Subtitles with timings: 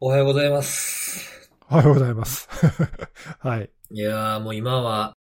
[0.00, 1.50] おはようございます。
[1.70, 2.48] おはようございます。
[3.40, 3.70] はい。
[3.90, 5.14] いやーもう今は、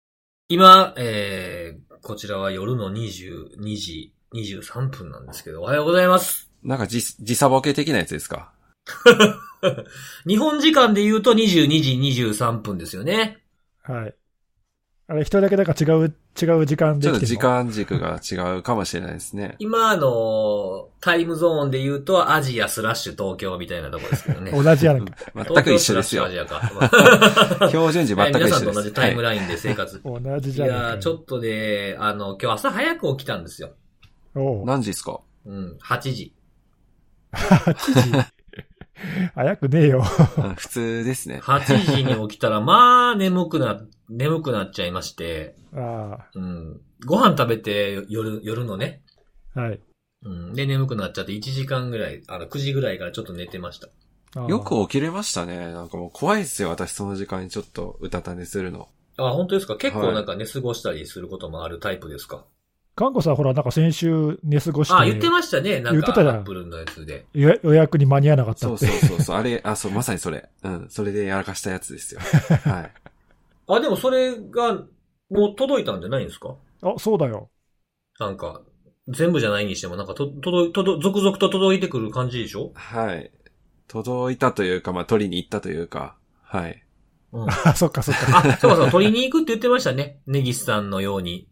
[0.47, 6.49] 今、えー、こちらは夜の22時23分なんですけど、おはようございます。
[6.63, 8.53] なんか時、時差ボケ的なやつですか？
[10.25, 13.43] 日本時間で言うと22時23分ですよね。
[13.83, 14.15] はい。
[15.11, 19.55] あれ、一人だけなんか違う、違う時間でちょっと時間軸が違うかもしれないですね。
[19.57, 24.51] 今、あの、タイムゾーンで言うとアジアスラッシュ東京みたいなとこですけどね。
[24.55, 25.15] 同じやなんか。
[25.33, 26.45] 全く一緒ですよ東。
[26.45, 27.67] 京スラッシュアジアか。
[27.69, 28.65] 標準時全くはい皆さん一緒です。
[28.65, 30.01] と同じタイムはいラインで生活。
[30.05, 33.71] 同じいじゃないかやーちょっとね、あの、今日朝早く起きたんですよ。
[34.35, 35.21] おう何時ですか？
[35.47, 36.33] うん、8時。
[37.33, 37.73] 8
[38.21, 38.38] 時。
[39.35, 40.03] 早くねえよ。
[40.37, 41.39] うん普通ですね。
[41.43, 46.81] 8時に起きたら、まあ、眠くな、眠くなっちゃいまして、あうん。
[47.05, 49.01] ご飯食べて、夜、夜のね。
[49.55, 49.79] あ、はい。
[50.25, 50.53] うん。
[50.53, 53.87] で、眠くなっちゃって、1時間ぐらい、あの、9時ぐらいからちょっと寝てました。
[54.35, 55.57] ああよく起きれましたね。
[55.73, 56.69] なんかもう怖いですよ。
[56.69, 58.87] 私その時間にちょっとうたた寝するの。
[59.17, 59.75] あ、本当ですか？
[59.75, 62.45] 結構はいなんか寝過ごしたりすることもあるタイプですか、
[62.99, 65.79] 看護さん、ほら、なんか先週寝過ごして、あ、言ってましたね。
[65.79, 67.25] なんか、言ってたじゃんアップルのやつで。
[67.33, 68.87] 予予約に間に合わなかったそうって。
[68.87, 69.37] そうそうそう。
[69.37, 70.49] あれ、あ、そう、まさにそれ。
[70.63, 70.87] うん。
[70.89, 72.19] それでやらかしたやつですよ。
[72.69, 72.91] はい。
[73.67, 74.73] あ、でもそれが、
[75.29, 76.55] もう届いたんじゃないんですか？
[76.81, 77.49] あ、そうだよ。
[78.19, 78.63] なんか、
[79.07, 82.71] 全部じゃないにしても、なんかと、届い、届、続々と届いてくる感じでしょ？
[82.75, 83.31] はい。
[83.87, 86.83] 届いたというか、まあ、取りに行ったというか、はい。
[87.31, 87.47] うん。
[87.63, 88.39] あ、そっかそっか。
[88.39, 90.19] あ、そうかそうか、取りに行くって言ってましたね。
[90.27, 91.47] ネギスさんのように。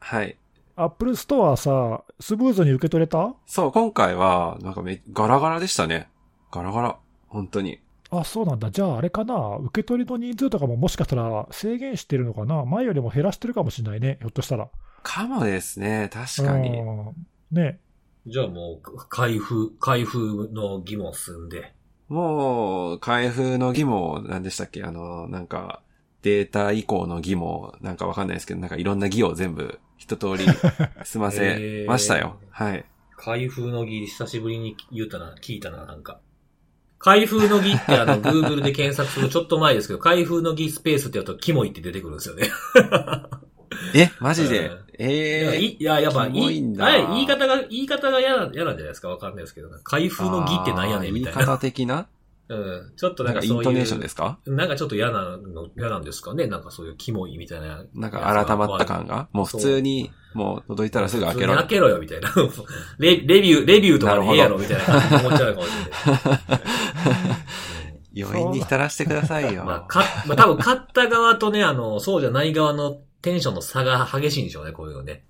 [0.00, 0.36] はい。
[0.82, 3.34] Apple Store さ、スムーズに受け取れた？
[3.44, 6.08] そう、今回は、なんかめ、ガラガラでしたね。
[6.50, 6.96] ガラガラ。
[7.28, 7.80] 本当に。
[8.10, 8.70] あ、そうなんだ。
[8.70, 9.58] じゃあ、あれかな？
[9.58, 12.64] 受け取りの人数とかももしかしたら制限してるのかな？
[12.64, 14.16] 前よりも減らしてるかもしれないね。
[14.20, 14.70] ひょっとしたら。
[15.02, 16.10] かもですね。
[16.10, 16.80] 確かに。
[16.80, 17.78] うんね。
[18.26, 21.74] じゃあもう、開封、開封の儀も済んで。
[22.08, 24.82] もう、開封の義務何でしたっけ？
[24.82, 25.82] あの、なんか、
[26.22, 30.46] データ移行の義務なんかわかんないですけど、なんかいろんな義を全部一通り
[31.04, 32.38] 済ませましたよ。
[32.50, 32.84] はい。
[33.18, 36.18] 開封の儀、久しぶりに言ったな、聞いたな、なんか。
[36.98, 42.48] 開封の儀ってあの、Google で検索するちょっと前ですけど、 開封の儀スペースってやると、キモいって出てくるんですよね。
[43.94, 44.68] えマジで？
[44.68, 49.08] うんええいや、やっぱ、キモいんだ言い方が、言い方が嫌な、嫌なんじゃないですか？
[49.08, 51.38] わかんないですけど、開封の儀ってなんやねんみたいな。
[51.38, 52.06] 言い方的な？
[52.50, 52.54] う
[52.92, 52.92] ん。
[52.96, 53.62] ちょっとななんんかかそういう。
[53.62, 54.38] イントネーションですか？
[54.46, 56.46] なんかちょっと嫌なの、嫌なんですかね？
[56.48, 57.84] なんかそういうキモいみたいな。
[57.94, 59.28] なんか改まった感が？
[59.32, 61.66] もう普通に、もう届いたらすぐ開けろ開。
[61.68, 62.28] けろよ、みたいな。
[62.98, 66.50] レレビュー、レビューとかでええやろ、みたいな感じで思っちゃうかもしれない。
[68.22, 69.64] 余韻に浸らしてくださいよ。
[69.64, 75.24] まあ、か、まあ多分買った側とね、あの、そうじゃない側のテンションの差が激しいんでしょうね、こういうのね。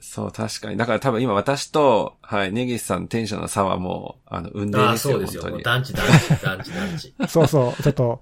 [0.00, 0.76] そう、確かに。
[0.76, 5.60] だから多分今私と、はい、ネギスさんのテンションの差はもう、あの、運ああ、命ですよ、そうですよ。
[5.62, 7.14] 団地、団地、団地、団地。
[7.28, 7.82] そうそう。
[7.82, 8.20] ちょっと、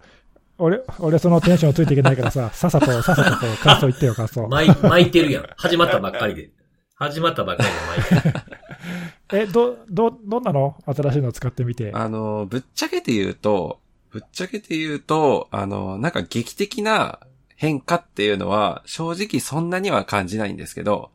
[0.58, 4.46] 俺、俺そのテンションついていけないからさ、 さっさと、さっさと感想言ってよ、感想。
[4.48, 5.48] 巻い、巻いてるやん。
[5.56, 6.50] 始まったばっかりで。
[6.96, 8.44] 始まったばっかりで巻いてる。
[9.44, 10.76] え、ど、ど、どんなの？
[10.86, 11.92] 新しいの使ってみて。
[11.94, 13.80] あの、ぶっちゃけて言うと、
[14.10, 17.20] ぶっちゃけて言うと、あの、なんか劇的な
[17.54, 21.10] 変化っていうのは、正直そんなには感じないんですけど、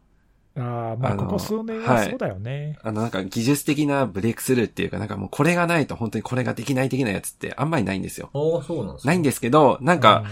[0.56, 2.78] ああ、まあ、ここ数年ははいそうだよね。
[2.84, 8.30] あの、なんか技術的なブレイクスルーっていうか、なんかもうこれがないと本当にこれができない的なやつってあんまりないんですよ。
[8.34, 10.24] おーそうなんですないんですけど、なんか、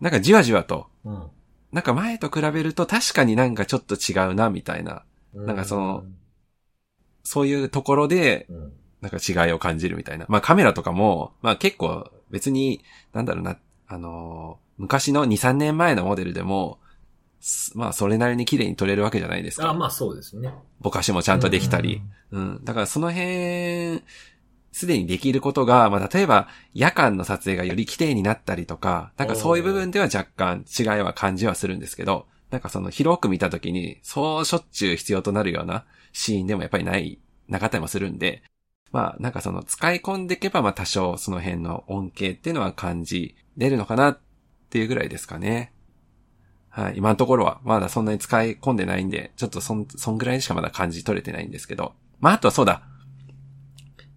[0.00, 1.22] なんかじわじわと、うん。
[1.72, 5.02] なんか前と比べると確かになんかちょっと違うな、みたいな、
[5.34, 5.46] うん。
[5.46, 6.04] なんかその
[7.22, 10.24] そういうところで、うん、なんか違いを感じるみたいな。
[10.28, 16.87] まあカメラとかも、まあ結構別に、なんだろうな、あのー昔の2、3年前のモデルでも、す
[17.74, 19.70] まあそれなりに綺麗に撮れるわけじゃないですか。
[19.70, 20.52] あ、まあそうですね。
[20.80, 22.02] ぼかしもちゃんとできたり。
[22.32, 22.64] うん。
[22.64, 24.02] だからその辺、
[24.72, 37.18] すでにできることが、まあ例えば夜間の撮影がより綺麗になったりとか、なんかそういう部分では若干違いは感じはするんですけど、なんかその広く見たときに、そうしょっちゅう必要となるようなシーンでもやっぱりない、
[37.48, 38.42] なかったりもするんで、
[38.90, 44.18] まあなんかその使い込んでいけばまあ多少その辺の恩恵っていうのは感じれるのかなっ
[44.70, 45.72] ていうぐらいですかね。
[46.70, 46.94] はい。
[46.96, 51.94] 今のところはまだそんなに使い込んでないんで、ちょっとそん、そんぐらいしかまだ感じ取れてないんですけど。
[52.20, 52.82] まああとはそうだ。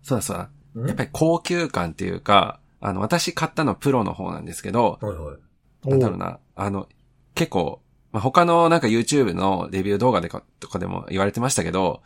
[0.03, 0.49] そうだそうだ。
[0.75, 0.87] うん？
[0.87, 5.37] やっぱり高級感っていうか、あの、私買ったのプロの方なんですけど、はいはい。
[5.85, 6.87] おなんだろうな、あの、
[7.35, 7.81] 結構、
[8.11, 12.01] まあ、他のなんか YouTube のレビュー動画でかとかでも言われてましたけど、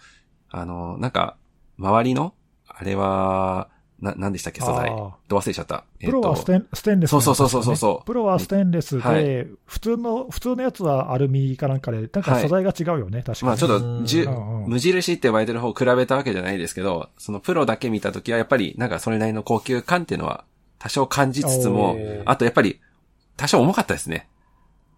[0.50, 1.38] あの、なんか、
[1.77, 2.33] 周りの、
[2.68, 3.69] あれは、
[4.00, 4.89] な、なんでしたっけ、素材。
[4.89, 5.86] あど忘れちゃった。
[6.00, 13.47] プロはステンステンレス、そうそうそうそうそうそうプロはステンレスで、はい普通の、普通のやつはアルミかなんかで、なんか素材が違うよね、確かに。
[13.47, 14.27] まあちょっと、じゅ
[14.68, 20.44] 無印って呼ばれてる方を比べたわけじゃないですけど、そのプロだけ見たときはやっぱりなんかそれなりの高級感っていうのは
[20.77, 22.80] 多少感じつつもあとやっぱり
[23.38, 24.27] 多少重かったですね。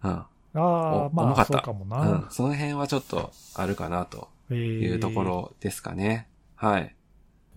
[0.02, 0.10] うん。
[0.10, 2.26] ああお、まあ、重かったそうかもうんな。。
[2.30, 5.22] その辺はちょっとあるかなといいうとこ。
[5.22, 6.26] ろですかね。
[6.56, 6.94] はい。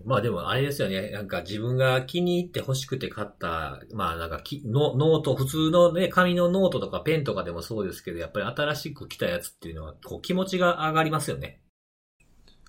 [0.04, 1.10] まあでもあれですよね。
[1.10, 11.60] なんか自分が気に入って欲しくて買った、まあなんかきノノート、普通のね、紙のノートとかペンとかでもそうですけど、やっぱり新しく来たやつっていうのは、こう気持ちが上がりますよね。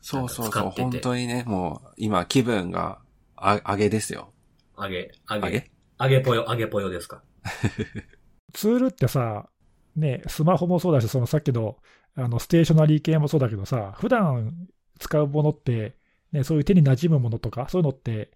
[0.01, 0.69] そうそうそう。
[0.71, 2.99] てて本当にね、もう今気分が
[3.35, 4.33] あ上げですよ。
[4.77, 5.71] 上げ、上げ、上げ？
[5.99, 7.23] 上げぽよ、上げぽよですか？
[8.53, 9.49] ツールってさ、
[9.95, 11.77] ね、スマホもそうだし、そのさっきの、
[12.15, 14.67] あの、ステーショナリー系もそうだけどさ、普段
[14.99, 15.95] 使うものって、
[16.33, 18.31] ね、そういう手に馴染むものとか、そういうのって、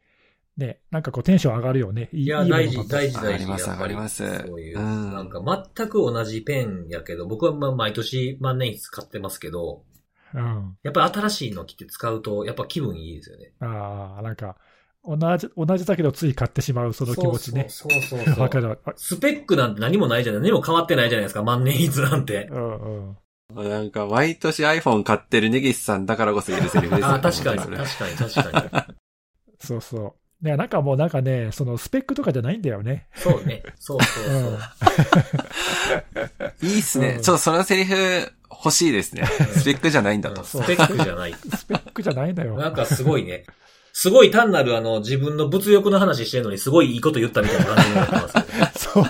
[0.56, 2.10] ね、なんかこうテンション上がるよね。
[2.14, 3.20] いいいや、いいもの大事、大事、大事。
[3.20, 9.84] 上がりますやっぱり上がりますそういう、うんなんか全く同じペンやけど、僕はまあ毎年万年筆使ってますけど、
[10.34, 10.78] うん。
[10.84, 13.54] やっぱり新しいの着て使うと、やっぱ気分いいですよね。
[13.60, 14.58] ああ、なんか、
[15.04, 17.68] 同じ、同じだけどつい買ってしまうその気持ちね。
[17.70, 18.98] そうそうそうそう わかるわかる。
[18.98, 22.50] スペックなんて何もないじゃない、何も変わってないじゃないですか、万年筆なんて。
[22.52, 23.18] うんうん。
[23.54, 27.14] なんか、毎年 iPhone 買ってるネギスさんだからこそ言えるセリフですよね。
[27.16, 28.96] あ、確かに、確かにに、確かに。
[29.60, 30.46] そうそう。
[30.46, 33.08] ね、なんかもうなんかね、そのスペックとかじゃないんだよね。
[33.16, 33.64] そうね。
[33.80, 34.28] そうそうう。
[34.28, 34.60] そう
[36.66, 37.16] んいいっすね。
[37.16, 39.26] うんちょっとそのセリフ欲しいですね。
[39.26, 40.44] スペックじゃないんだと。
[40.44, 41.34] スペックじゃない。
[41.34, 42.56] スペックじゃないんだよ。
[42.56, 43.46] なんかすごいね。
[44.00, 48.72] すごい単なるあの、自分の物欲の話してるのにすごいいいこと言ったみたいな感じになってますけどね。
[48.78, 49.10] そうね。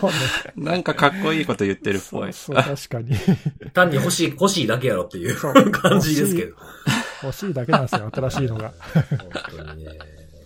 [0.55, 2.31] なんかかっこいいこと言ってるっぽい。
[2.31, 3.17] そうそう、確かに。
[3.73, 5.35] 単に欲しい、欲しいだけやろっていう
[5.71, 6.55] 感じですけど。
[7.21, 8.71] 欲しいだけなんですよ、新しいのが。
[8.93, 9.03] 本
[9.57, 9.91] 当にね。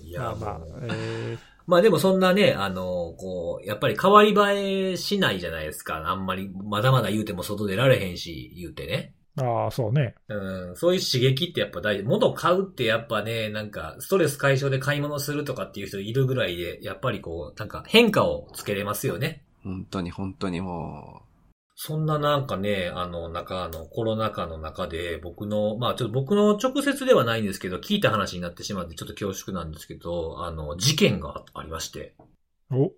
[0.06, 0.60] いや、まあ
[0.90, 6.02] えまあでもそんなね、あの、こう、やっぱり変わり映えしないじゃないですか。
[6.10, 9.14] あんまり、まだまだ言うても外出られへんし、言うてね。
[9.38, 10.16] ー、ああ、そうね。
[10.28, 12.04] うん、そういう刺激ってやっぱ大事。
[12.04, 19.44] 物買うってやっぱね、なんか、ストレス解消で買い物するとかっていう人いるぐらいで、やっぱりこう、なんか変化をつけれますよね。
[19.64, 21.22] 本当に本当にも
[21.76, 32.14] そんななんかね、あの、中の、コロナ禍の中で、僕の、まあちょっと僕の直接ではないんですけど、聞いた話になってしまってちょっと恐縮なんですけど、あの、事件がありまして。
[32.72, 32.92] お、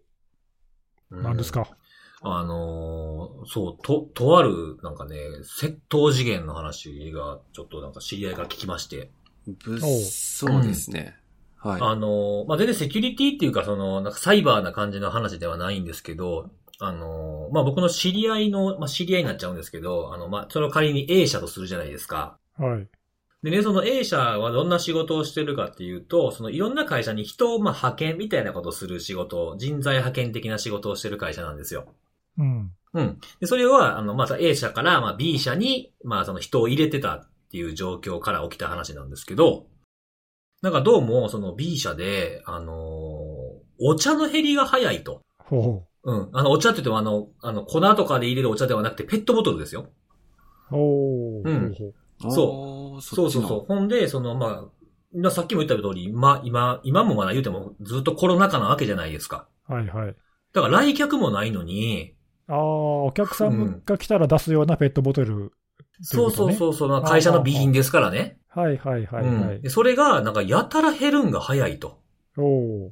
[1.11, 1.67] うん何ですか？
[2.25, 5.17] あのーそう、と、とある、なんかね、
[5.59, 9.11] 窃盗事件の話が、ちょっとなんか知り合いから聞きまして。
[9.45, 11.17] う、物騒ですね。
[11.57, 11.81] はい。
[11.81, 16.49] あのーまあ、全然セキュリティっていうか、その、なんかサイバーな感じの話ではないんですけど、
[16.79, 22.37] あのーまあ、僕の知り合いの、まあ、知り合いになっちゃうんですけど、あの、まあ、それを仮に A 社とするじゃないですか。
[22.57, 22.87] はい。
[23.43, 31.93] でね、その A 社はどんな仕事をしてるかっていうと、そのいろんな会社に人をまあ派遣みたいなことをする仕事、人材派遣的な仕事をしてる会社なんですよ。
[32.37, 32.71] うん。
[32.93, 33.19] うん。
[33.39, 39.67] で、それは、あの、まあ、A 社から、まあ、B 社に、まあ、その人を入れてたっていう状況から起きた話なんですけど、
[40.61, 45.21] なんかどうも、その B 社で、あのーお茶の減りが早いと。
[45.39, 46.29] ほうん。
[46.31, 49.87] あの、お茶って言っても、あの、あの、粉とかで入れるお茶ではなくて、ペットボトルですよ。
[50.71, 50.75] う。
[50.75, 51.49] おー。
[51.49, 51.93] うんほう
[52.31, 53.65] そうそうそうそう。
[53.67, 54.65] ほんで、その、まあ、
[55.13, 59.47] まあさっきも言った通り、今、今、今もまだ言うても、ずっとコロナ禍なわけじゃないですか。
[59.65, 60.15] ほうはいはい。
[60.53, 62.15] だから来客もないのに、
[62.47, 65.51] ああ、お客さんが来たら出すようなペットボトル。
[66.01, 66.53] そうそうう。
[66.53, 68.37] そう、その会社の備品ですからね。
[68.49, 71.99] はいはいはいはうんそれが、なんか、やたら減るんが早いと。
[72.37, 72.91] お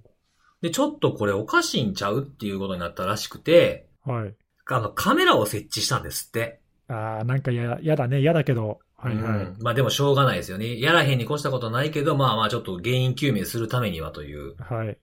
[0.61, 4.11] で、ちょっとこれおかしいんちゃうっていうことになったらしくて、ー。
[4.11, 4.35] はい。
[4.67, 6.61] あの、カメラを設置したんですって。
[6.87, 8.21] ああ、なんかや、やだね。
[8.21, 8.79] やだけど。
[8.97, 9.23] はいはい。
[9.23, 10.79] うんまあでもしょうがないですよね。
[10.79, 14.55] やらへんに越したことないけど、まあまあちょっと原因究明するためにはという。
[14.59, 14.97] はい。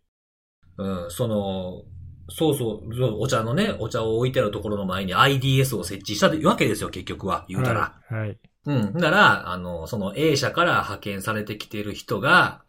[0.79, 1.83] うん、その、
[2.31, 7.47] そうそう、お茶のね、お茶を置いてあるところの前に IDS を設置したわけですよ、結局は。
[7.49, 8.01] 言うたら。
[8.09, 8.21] はい。
[8.21, 8.39] はい。
[8.67, 8.93] うん。
[8.95, 12.63] だから、あの、その A 社から派遣されてきている人が、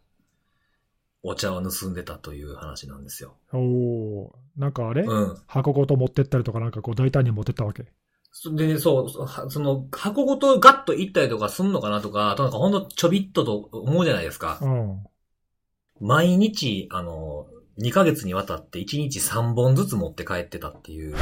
[1.22, 3.36] お茶を盗んでたという話なんですよ。
[3.52, 4.60] おおー。
[4.60, 5.36] なんかあれ、うん。
[5.46, 7.84] 箱ごと持ってったりとか、なんかこう大胆に持ってったわけ？
[8.32, 14.68] そで、そう、その、箱ごとガッと行ったりとかすんのかなとか、なんかほんとちょびっとと思うじゃないですかう。
[14.68, 15.04] ん。
[16.00, 17.46] 毎日、あの、
[17.80, 21.14] 2ヶ月にわたって1日3本ずつ持って帰ってたっていう。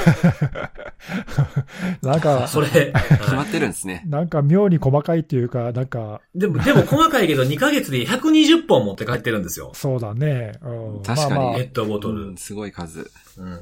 [2.02, 4.02] なんか、それ、決まはってるんですね。
[4.06, 9.70] なんか妙に細かいっていうか、なんか、いでも、でも細かいけど2ヶ月で120本持って帰ってるんですよ。
[9.74, 10.52] そうだね。
[10.62, 11.02] うん。
[11.02, 12.36] 確かにまあまあペットボトルうん。
[12.36, 13.08] すごい数。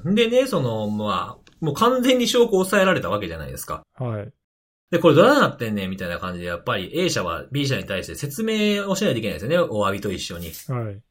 [0.05, 0.15] うん。
[0.15, 3.83] でね、その、まあ、もう完全に証拠を抑えられたわけじゃないですか。
[3.99, 4.33] はい。
[4.91, 9.59] で、これどうなってんねんみたいな感じで、やっぱり A 社は B 社に対して説明をしないといけないですよね。
[9.59, 10.53] お詫びと一緒に。
[10.69, 11.03] はい。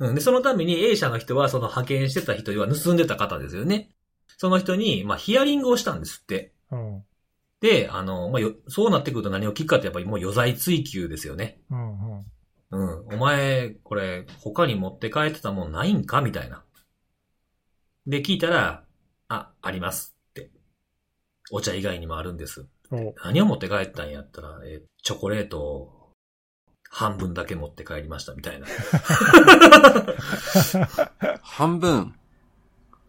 [0.00, 0.14] うん。
[0.16, 3.90] で、そのために A 社の人はその派遣してた人は盗んでた方ですよね。
[4.36, 6.52] その人に、まあ、ヒアリングをしたんですって。
[6.72, 7.04] うん。
[7.60, 11.60] で、あの、まあ、よ、そうなってくると何を聞くかってやっぱりもう余罪追及ですよね。
[11.70, 11.90] うん。
[11.90, 12.26] うん。
[12.70, 13.14] うん。
[13.14, 16.22] お前、これ、他に持って帰ってたもんないんか？
[16.22, 16.64] みたいな。
[18.06, 18.84] で、聞いたら、
[19.28, 20.50] あ、ありますって。
[21.50, 22.66] お茶以外にもあるんです。
[22.90, 25.99] お何を持って帰ったんやったら、え、チョコレートを
[26.92, 28.66] 半分だけ持って帰りましたみたいな。
[31.40, 32.14] 半分。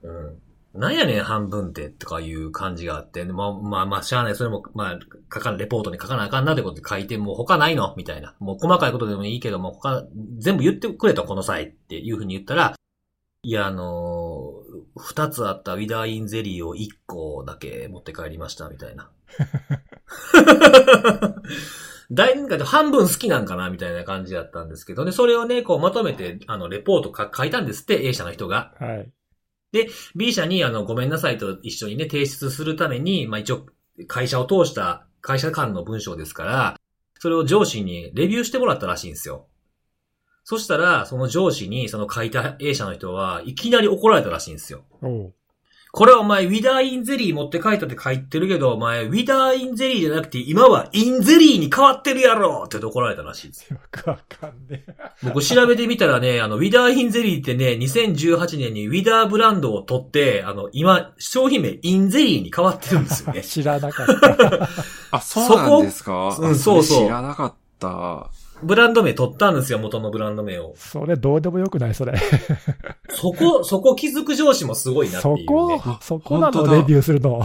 [0.03, 0.39] うん。
[0.73, 4.99] なんやねん、半分って、とかいう感じがあって、でまあ、まあ、まあ、しゃあない、それも、まあ、
[5.33, 7.93] 書かん、レポートに書かなあかんなってことで書いて、もう他ないの？
[7.97, 8.35] みたいな。
[8.39, 10.05] もう細かいことでもいいけども、他、
[10.37, 12.75] 全部言ってくれと、この際っていうふうに言ったら、
[13.43, 19.09] いや、あのー二つあったウィダーインゼリーを一個だけ持って帰りました、みたいな。
[22.11, 28.73] 大人か半分好きなんかなみたいな感じだったんですけどね、それをね、こうまとめて、あの、レポートか書いたんですって、A 社の人が。
[28.79, 29.09] はい。
[30.15, 33.65] B 社にあの、ごめんなさいと一緒にね、提出するために、まあ一応、
[34.07, 36.79] 会社を通した会社間の文章ですから、
[37.19, 39.47] それを上司にレビューしてもらったらしいんですよ。
[40.43, 44.83] そしたら、その上司にその書いた A 社の人はいきなり怒られたらしいんですよ。
[45.93, 53.69] これはお前、ウィダーインゼリー持って帰ったって書いてるけど、お前、ウィダーインゼリーじゃなくて、今はインゼリーに変わってるやろって怒られたらしいです。
[53.73, 54.85] よくわかんね
[55.21, 63.39] 僕調べてみたらね、あの、ウィダーインゼリーってね、2018年にウィダーブランドを取って、あの、今、商品名インゼリーに変わってるんですよえ。
[63.39, 63.43] ね。
[63.47, 64.69] 知らなかった。
[65.11, 66.31] あ、そうなんですか？
[66.31, 68.29] そこうんあそうそうれ知らなかった。
[68.63, 70.73] ブランド名取ったんですよ、元のブランド名を。
[70.75, 72.13] それどうでもよくないそれ。
[73.09, 75.43] そこ、そこ気づく上司もすごいなっていう、ね。
[75.45, 77.41] そこあ、そこな本当だのレビューするの。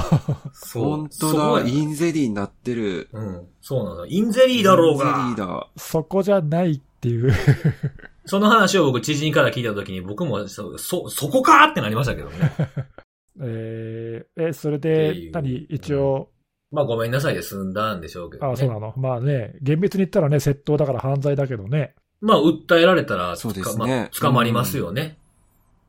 [0.53, 3.09] そう本当だ、そこやインゼリーになってる。
[3.13, 3.47] うん。
[3.61, 4.07] そうなの。
[4.07, 5.37] インゼリーだろうインゼリがー。
[5.37, 5.69] だ。
[5.77, 7.33] そこじゃないっていう。
[8.27, 12.53] その話を僕知人から聞いた時に僕もそ、そ、そこかってなりましたけどね。
[13.41, 16.31] えーえ、それで何、一応、
[16.71, 18.53] まあごめんなさいで済んだんでしょうけど、ね。
[18.53, 18.93] あそうなの。
[18.97, 21.95] まあね、厳密に言ったらね、窃盗だから犯罪だけどね。
[22.21, 25.19] まあ、訴えられたら、そうですねまあ捕まりますよね。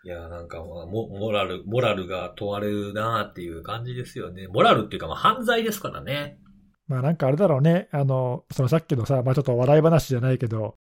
[0.04, 4.48] いや、なんか、まあモ、モラル、モラルが問われるなっていう感じですよね。
[4.48, 6.38] モラルっていうか、まあ、犯罪ですからね。
[6.88, 10.76] まあなんかあれだろうね、あの、そのさっきのさ、まあちょっと笑い話じゃないけど、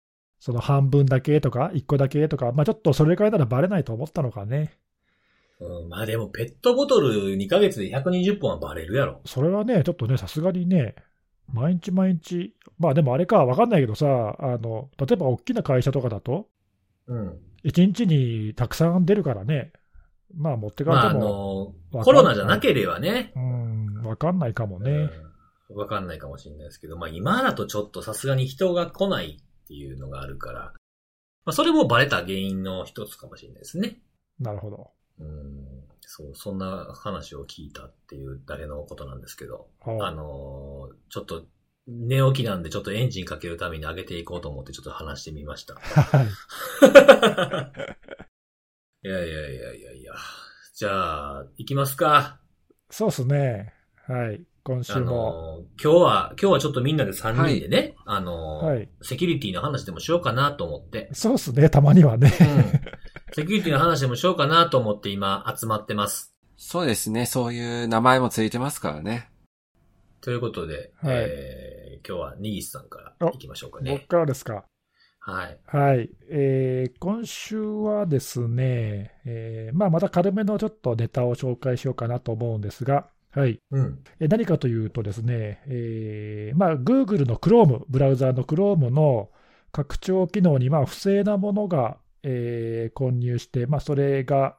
[0.41, 4.73] その半分だけとか、一個だけとか、まあちょっとそれくらいならバレないと思ったのかね。
[5.62, 9.21] うん、まあでも、ペットボトル2ヶ月で120本はバレるやろ。
[9.25, 10.95] それはね、ちょっとね、さすがにね、
[11.52, 14.07] 毎日毎日、まあでもあれか、わかんないけどさ、
[14.38, 16.49] あの、例えば大きな会社とかだと、
[17.07, 17.38] うん。
[17.62, 19.73] 一日にたくさん出るからね、
[20.35, 23.33] まあ持ってかまあ、あれても、の、わかんないコロナじゃなければね。
[23.37, 24.90] うん、わかんないかもね。
[24.90, 25.33] うん
[25.75, 30.61] わかんないかもしれないですけど、まあ今だとちょっとさすがに人が来ないっていうのがあるから、
[31.45, 33.99] まあそれもバレた原因の一つかもしれないですね。
[34.38, 34.90] なるほど。
[35.23, 35.83] うん。
[36.00, 41.45] そう、そんな話を聞いたっていうだけのことなんですけど、はあのーちょっと、
[41.88, 45.75] 寝起きなんでちょっとエンジンかけるために上げていこうと思ってちょっと話してみました。
[45.75, 46.26] はい。
[49.05, 50.12] いやいやいやいやいや。
[50.75, 52.38] じゃあ、行きますか。
[52.91, 53.73] そうっすね。
[54.07, 54.45] はい。
[54.64, 55.07] 今週あも。
[55.07, 58.88] のー今日は、今日はちょっとみんなで3人でね、あのーはい。
[59.02, 61.09] セキュリティの話でもしようかなと思って。
[61.12, 62.33] そうっすね、たまにはね。
[62.41, 62.81] うん。
[63.35, 66.35] セキュリティの話でもしようかなと思って今集まってます。
[66.59, 67.25] そうですね。
[67.25, 69.31] そういう名前もついてますからね。
[70.21, 73.99] ということで、はいえー、今日はニギスさんから行きましょうか僕ね。
[74.07, 74.65] からですか？
[75.19, 75.59] はい。
[75.67, 76.11] はい。
[76.31, 83.59] えー今週はですね、えーまあ、また軽めのちょっとネタを紹介しようかなと思うんですが、はい。
[83.71, 84.05] うん。
[84.21, 89.31] え何かというとですね、えーまあ、Google の Chrome、ブラウザーの Chrome の
[89.73, 94.57] 拡張機能にまあ不正なものが、えー混入して、まあ、それが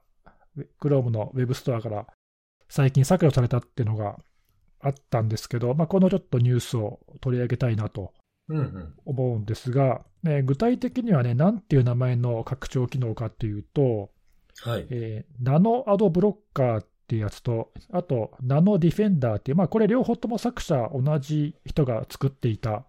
[0.82, 2.08] Chrome の Web ストアから
[2.70, 4.18] 最近削除されたっていうのが
[4.80, 8.14] あったんですけど、まあ、このちょっとニュースを取り上げたいなと
[8.50, 8.94] うんうん。
[9.06, 14.12] 思うんですが、ね、具体的にはね、なんていう名前の拡張機能かっていうと、
[14.64, 14.88] はい。
[14.90, 22.86] えーナノアドブロッカーっていうやつと、あと、ナノディフェンダーっていう、まあ、これ両方とも作者同じ人が作っていた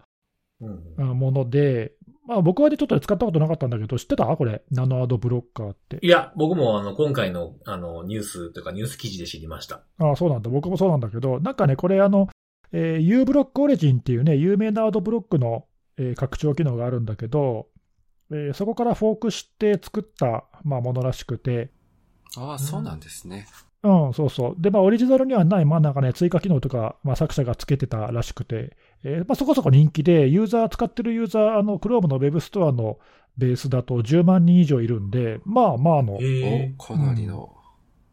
[0.60, 1.92] うんあもので、
[2.26, 4.24] まあ、僕はね、ちょっと使ったことなかったんだけど、知ってた？
[4.24, 5.98] これ、ナノアドブロッカーって。
[6.00, 9.82] いや、僕もあの、今回の、あの、ニュースというかニュース記事で知りました。
[9.98, 10.50] ああ、そうなんだ。
[10.50, 12.28] 僕もそうなんだけど、なんかね、これ、あの、
[12.72, 15.66] えー、U ブロックオリジンっていうね、有名なアドブロックの、
[15.96, 17.68] えー拡張機能があるんだけど、
[18.30, 21.70] えーそこからフォークして作った、まあ、ものらしくて、
[22.36, 23.46] ああ、そうなんですね。
[23.84, 24.62] うん、そうそう。
[24.62, 32.98] で、まあ、オリジナルにはない、まあ、なんかね、追加機能とか、まあ、作者がつけてたらしくて、えーまあ、そこそこ人気で、ユーザー、使ってるユーザー、あの、Chrome の Web ストアの
[33.36, 37.54] ベースだと10万人以上いるんで、まあまあの、へお、かなりの。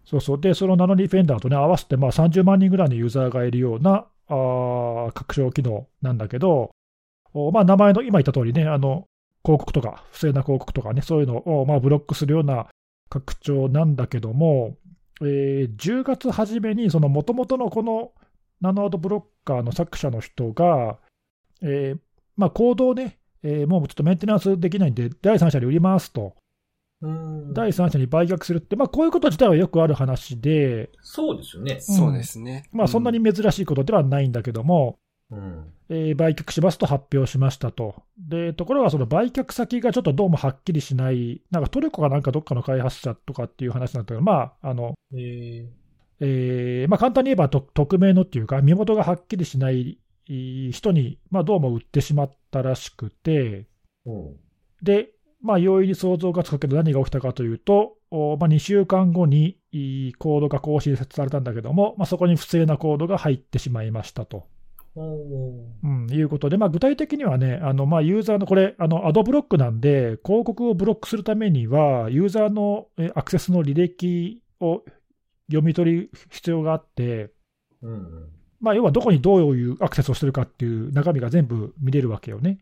[0.03, 0.41] そうそう。
[0.41, 6.71] で、そのナノディフェンダーとね、合わせてまあ30万人ぐらいのユーザーがいるような、あー拡張機能なんだけど、
[7.33, 9.05] おまあ名前の今言った通りね、あの、
[9.45, 12.67] 広告とか、不正な広告とかね、そういうのをまあブロックするような
[13.09, 14.75] 拡張なんだけども、
[15.21, 18.11] えー10月初めに、その元々のこの
[18.61, 20.99] ナノアドブロッカーの作者の人が、
[21.61, 21.99] えー
[22.37, 26.35] まあコードをね、えーもうちょっとメンテナンスできないんで、第三者に売りますと。
[27.01, 31.79] うん第三者に売却するって、まあ、こういうこと自体はよくある話で、そうですよね。
[31.79, 32.69] そうですね。
[32.71, 34.99] まあ、そんなに珍しいことではないんだけども、
[35.31, 35.73] うん。
[35.89, 37.95] えー売却しますと発表しましたと。
[38.17, 45.67] で、ところがその売却先がちょっとどうもはっきりしない、なんかトルコかなんかどっかの開発者とかっていう話なんだけど、まあ、あの、へ
[46.23, 49.97] えーまあ、簡単に言えばと匿名のっていうか、身元がはっきりしない
[50.27, 53.65] 人に、まあ、どうも売ってしまったらしくて、
[54.05, 54.35] うん。
[54.83, 55.09] で、
[55.41, 59.57] まあ、容易に想像がつくけど、何が起きたかというと、おまあ、2週間後に
[60.19, 64.45] コードが更新されたんだけども、まあ、そこに不正なコードが入ってしまいましたと、
[64.95, 65.01] お
[65.83, 74.83] うん、いうことで、まあ、具体的にはね、あのまあユーザーのこれ、あのアドブロックなんで、広告をブロックするためには、ユーザーのえアクセスの履歴を
[75.51, 77.31] 読み取る必要があって、
[77.81, 78.29] うんうん。
[78.59, 82.59] まあ、要はどこにどういうアクセスをしてるかっていう中身が全部見れるわけよね。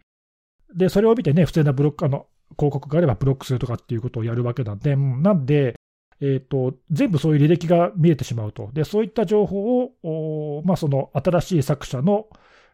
[0.75, 2.27] で、それを見てね、不正なブロック、あの、
[2.57, 5.75] 広告があればブロックするとかっていうことをやるわけなんで、うんなんで、
[6.21, 8.69] えっ、と、全部そういう履歴が見えてしまうと。
[8.73, 12.27] で、そういった情報を、おまあ、その新しい作者の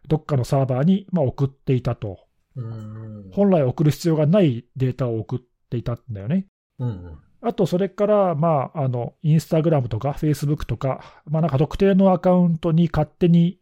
[0.08, 2.20] どっかのサーバーに、まあ、送っていたと。
[2.56, 3.32] うん。
[3.34, 6.46] 本来送る必要がないデータを送っていたんだよね。
[6.80, 7.18] うんうん。
[7.48, 13.60] あと、それから、まあ、あの、インスタグラムとか、フェイスブックとか、まあ、なんか特定のアカウントに勝手に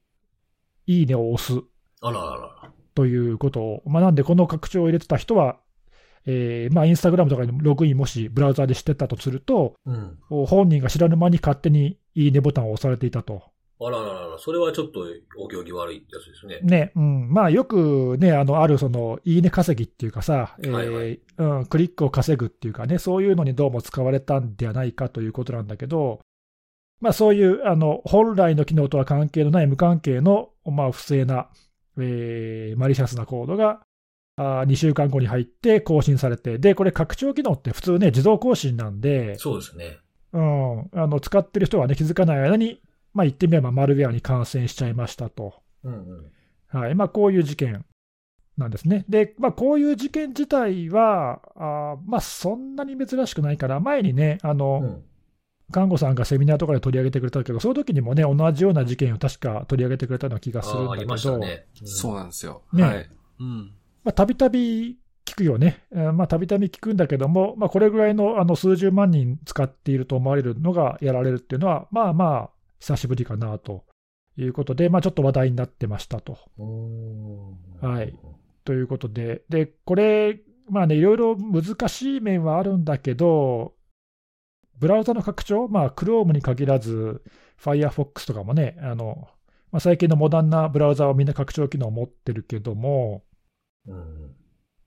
[0.87, 1.61] いいねを押す
[2.01, 2.71] あらあら。
[2.95, 5.57] ということを、まあ、なんで、この拡張を入れてた人は、
[6.25, 10.17] えーまあ、インスタグラムとかにログインもしブラウザでしてたとすると、うん。
[10.29, 13.43] 本人が知らぬ間に勝手にいいねボタンを押されていたと。
[13.87, 14.37] あらあらあら。
[14.37, 15.05] それはちょっと
[15.37, 16.59] お行儀悪いやつですね。
[16.61, 17.33] ね、うん。
[17.33, 26.19] まあ、よくね、あの、ある、その、いいね稼ぎっていうかさ、えーはいはいうん、クリックを稼ぐっていうかね、そういうのにどうも使われたんではないかということなんだけど、
[27.01, 31.49] まあ、そういう、あの、本来の機能とは関係のない無関係の、まあ、不正な、
[31.99, 33.81] えーマリシャスなコードが、
[34.35, 39.99] あ2週間後に入って更新されて、で、これ拡張機能って普通ね、自動更新なんで、そうですね。
[40.33, 42.81] うん、あの使ってる人はね、気づかない間に、
[43.13, 45.53] まあ、言ってみればマルウェアに感染しちゃいましたと。
[45.83, 46.79] うんうん。
[46.79, 47.85] はいまあ、こういう事件
[48.57, 49.05] なんですね。
[49.07, 55.03] で、まあ、こういう事件自体は、あーまあ、そんなに珍しくないから、前にね、あの、うん。
[55.71, 61.65] 看護さんがセミナーとかで取り上げてくれたけど、その時にもね、同じような事件を確か取り上げてくれたような気がするんだけど、ましたね。
[61.81, 62.61] んそうなんですよ。
[62.73, 63.09] ねはい。
[63.39, 63.71] うん。
[64.03, 65.83] まあたびたび聞くよね。
[65.91, 72.49] えーまあたびたび聞くんだけども、まあ、これぐらいのあの数十万人使っていると思われるのがやられるっていうのは、まあまあ、
[72.83, 73.85] 久しぶりかなと
[74.35, 76.37] いうことで、まあ、ちょっと話題になってましたと。
[76.59, 78.13] うんはい。
[78.65, 83.73] ということで、で、これ、まあね、いろいろ難しい面はあるんだけど、
[84.79, 87.23] ブラウザの拡張、まあ、Chrome に限らず、
[87.57, 89.29] Firefox とかもね、あの、
[89.71, 93.23] まあ、最近のモダンなブラウザはみんな拡張機能を持ってるけども、
[93.87, 94.35] うん。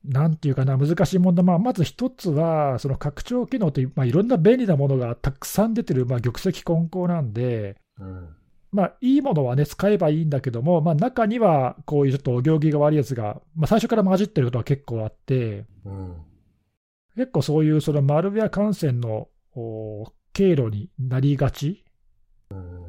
[0.05, 8.37] なんていうかな、難しい問題、まあ、まず一つは、その拡張機能って、まあ、いろんな便利なものがたくさん出てる、まあ、玉石混交なんで、うん。
[8.73, 16.17] まあ、いいものはね、使えばいいんだけども、まあ、中にはこういうちょっとお行儀が悪いやつが、まあ、最初から混じってることは結構あって、うん。
[17.17, 21.85] 結構そういうそのマルウェア感染のお経路になりがち。
[22.51, 22.87] うん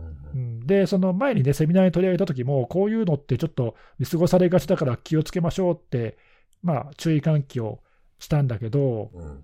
[0.68, 6.18] で、その前にね、セミナーに取り上げた時も、こういうのってちょっと見過ごされがちだから気をつけましょうって、
[6.62, 7.80] まあ、注意喚起を
[8.20, 9.44] したんだけど、うん。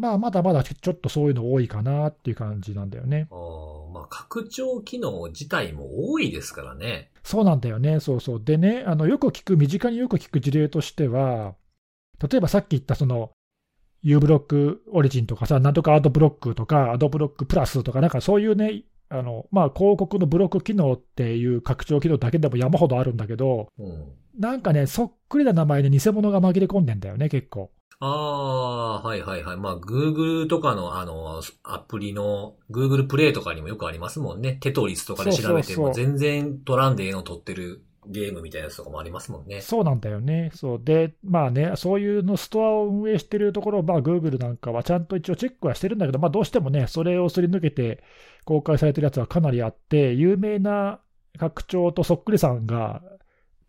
[0.00, 3.28] まあ、まだまだちょっとそういうの多いかなっていう感じなんだよね。
[3.30, 7.10] ああ、まあ、拡張機能自体も多いですからね。
[7.22, 8.42] そうなんだよね、そうそう。
[8.42, 11.54] でね、あのよく聞く、身近によく聞く事例としては、
[12.18, 13.30] 例えばさっき言ったその、
[14.02, 24.12] U ブロックオリジンとかさ、なんとかアドブロックとか、アドブロックプラスとか、なんかそういうね、あのまあ、広告のブロック機能っていう拡張機能だけでも山ほどあるんだけど、うん。
[24.38, 27.70] なんかね、そっくりな名前で偽物が紛れ込んでんだよね、結構。
[28.02, 29.56] ああ、はいはいはい。
[29.58, 34.54] まあ、Google とかのあの、アプリの Google プレイとかにもよくありますもんね。
[34.54, 39.60] テトリスとかで調べても全然取らんでええの取ってるゲームみたいなやつとかもありますもんね。
[39.60, 40.50] そうなんだよね。
[40.54, 40.80] そう。
[40.82, 48.02] で、まあね、そういうのストアを運営してるところ、まあ Google なんかはちゃんと一応チェックはしてるんだけど、まあどうしてもね、それをすり抜けて
[48.46, 51.00] 公開されてるやつはかなりあって、有名な
[51.38, 53.02] 拡張とそっくりさんが、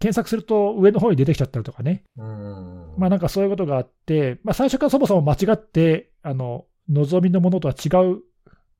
[0.01, 2.03] 検索すると上の方に出てきちゃったりとかね。
[2.17, 2.95] うん。
[2.97, 8.23] まあなんかそういうことがあって、まあ最初からそもそも間違って、あの、望みのものとは違う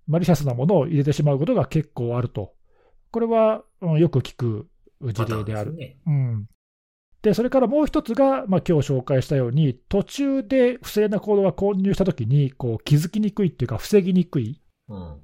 [0.08, 2.54] マリシャスなものを入れてしまうことが結構あると。
[3.12, 4.68] これは、うんよく聞く
[5.00, 5.76] 事例である。
[5.76, 5.98] ね。
[6.08, 6.48] うん。
[7.22, 14.60] で、それからもう一つが、まあ今日紹介したように、途中で不正なコードが混入したときに、こう気づきにくいっていうか、防ぎにくい。
[14.90, 15.20] うん。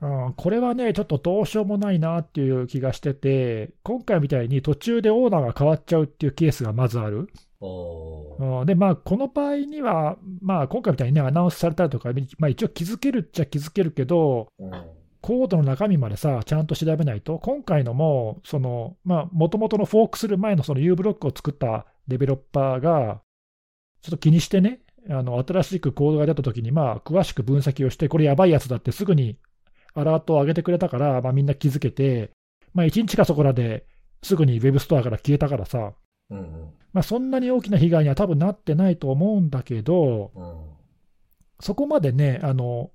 [0.00, 7.28] うん、これはね、ちょっとどうしようもないなっていう気がしてて、今回みたいに途中でオーナーが変わっちゃうっていうケースがまずある。
[7.60, 14.70] うんで、まあ、この場合には、まあ、今回みたいにね、アナウンスされたりとか、まあ、一応気づけるっちゃ気づけるけど、うん。
[15.22, 23.22] コードの中身までさ、ちゃんと調べないと、今回のも、その、まあ、もともとのフォークする前のその U ブロックを作ったデベロッパーが、
[24.02, 29.38] ちょっと気にしてね、あの、新しくコードが出たときに、まあ、詳しく分析をして、これやばいやつだってすぐに
[29.94, 32.30] アラートを上げてくれたから、まあ、みんな気づけて、
[32.72, 33.84] まあ、1日かそこらで
[34.22, 35.92] すぐに Web ストアから消えたからさ、
[36.30, 36.70] うんうん。
[36.92, 40.54] まあ、そんなに大きな被害には多分なってないと思うんだけど、うん。
[41.60, 42.90] そこまでね、あの、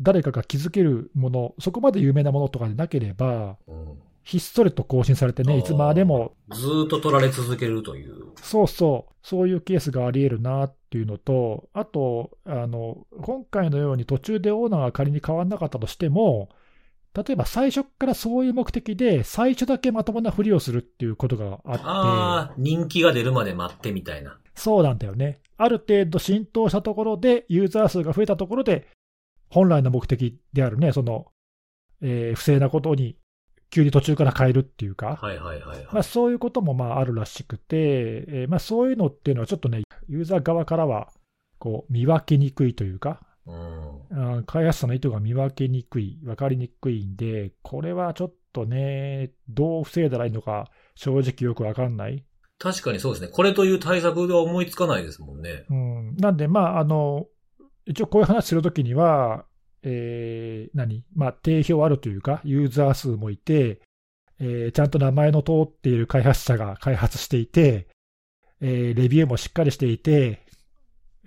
[0.00, 3.98] 誰かが気づけるもの、そこまで有名なものとかでなければ、うん。
[4.22, 8.26] ひっそりと更新されてね、いつまでも、ずーっと取られ続けるという。
[8.36, 16.50] そうそう、そういうケースがあり得るなっていうのと、あと、あの、今回のように途中でオーナーが仮に変わらなかったとしても、
[17.14, 24.38] 例えば最初からそういう目的で、最初だけまともなふりをするっていうことがあって、ああ、人気が出るまで待ってみたいな。
[24.54, 25.40] そうなんだよね。
[25.56, 28.86] ある程度浸透したところで、ユーザー数が増えたところで、
[29.48, 31.26] 本来の目的であるね、その、
[32.00, 33.16] えー不正なことに
[33.70, 35.88] 急に途中から変えるっていうか、はいはいはいはい。
[35.92, 41.12] まあ、そういうこともまああるらしくて、えーまあ、そういうのっていうのはちょっとね、ユーザー側からは
[41.58, 44.36] こう見分けにくいというか、うん。
[44.36, 52.24] うん開発者の意図が見分けにくい、分かりにくいんで、これはちょっとね、どう防いだらいいのか、正直よく分かんない。
[52.58, 53.28] 確かにそうですね。
[53.28, 55.64] これという対策では思いつかないですもんね。
[55.70, 57.26] うん、なんで、まあ、あの、
[57.86, 59.46] 一応こういう話するときには、
[59.82, 61.04] えー何？
[61.14, 63.80] まあ、定評あるというか、ユーザー数もいて、
[64.38, 67.88] えーちゃんと名前の通っている開発者が開発していて、
[68.60, 70.42] えーレビューもしっかりしていて、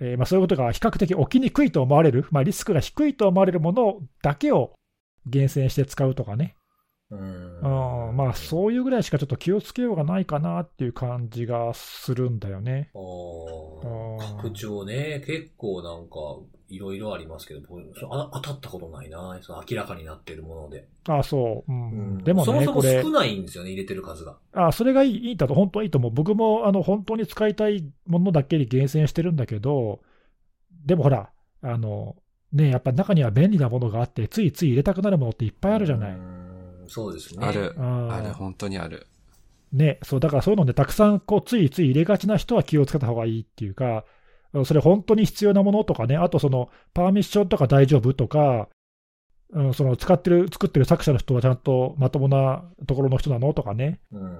[0.00, 4.72] えーまあ、そういうことが比較的起きにくいと思われる、まあ、リスクが低いと思われるものだけを
[5.26, 6.54] 厳選して使うとかね、
[7.14, 8.08] うん。
[8.08, 12.90] うんまあ、そういうぐらいしかちょっと気をつけようがないかなっていう感じがするんだよね。
[14.36, 16.18] 拡張ね、結構なんか、
[16.68, 17.60] いろいろありますけど、
[18.10, 19.38] あ当たったことないな。
[19.42, 20.88] その明らかになってるもので。
[21.06, 24.38] あそう、うんうんでもね、そもそも少ないんですよね、入れてる数が。
[24.52, 26.10] あそれがいいいいんだと、本当はいいと思う。
[26.12, 30.00] 僕もあの本当に使いたいものだけに厳選してるんだけど、
[30.86, 31.30] でもほら、
[31.62, 32.16] あの
[32.52, 36.16] ね、やっぱ中には便利なものがあって、ついつい入れたくなるものっていっぱいあるじゃない。
[36.84, 37.46] うんそうですね。
[37.46, 37.74] ある。
[37.78, 39.06] あある、本当にある。
[39.72, 44.04] ね、そうだからそういうので、たくさんこうついつい入れがちな人は気をつけた方がいいっていうか、
[44.64, 48.68] それ本当に必要なものとかね、あとそのパーミッションとか大丈夫とか、
[49.50, 54.38] うん、その使ってる、作ってる作者の人はちゃんとまともなところの人なのとかね、うん。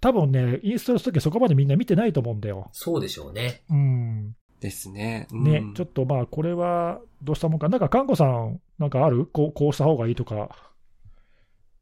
[0.00, 2.68] 多分ね、インストールするときそこまでみんな見てないと思うんだよ。
[2.72, 3.62] そうでしょうね。
[3.68, 4.36] うん。
[4.60, 5.26] ですね。
[5.32, 7.68] うんね、ちょっとまあ、これはどうしたもんか。
[7.68, 9.26] なんか、看護さん、なんかある？
[9.26, 10.50] こうこうした方がいいとか。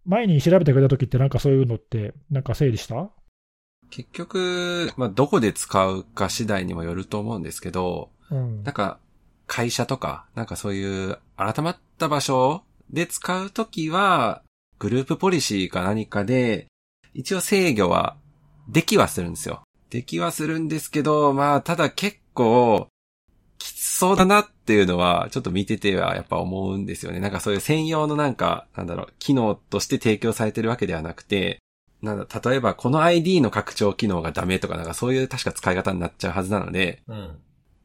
[0.04, 3.10] 前に調べてくれたときって、なんかそういうのって、なんか整理した？
[3.90, 8.74] 結局、まあ、どこで使うか次第にもよると思うんですけど、うんなん。
[8.74, 8.98] か、
[9.46, 14.42] 会社とか、なんかそういう改まった場所で使うときは、
[14.78, 16.66] グループポリシーか何かで、
[17.12, 18.16] 一応制御は
[18.68, 19.62] できはするんですよ。
[19.90, 22.88] できはするんですけど、まあ、ただ結構、
[23.58, 27.20] きつそうだなっていうのは、ちょっと見ててはやっぱ思うんですよね。
[27.20, 31.58] なんかそういう専用のなんか、なんだろう、機能として提供されてるわけではなくて、
[32.02, 37.36] なんだ、例えばこの ID の拡張機能がダメとか、なんかそういう確か使い方になっちゃうはずなので、うん。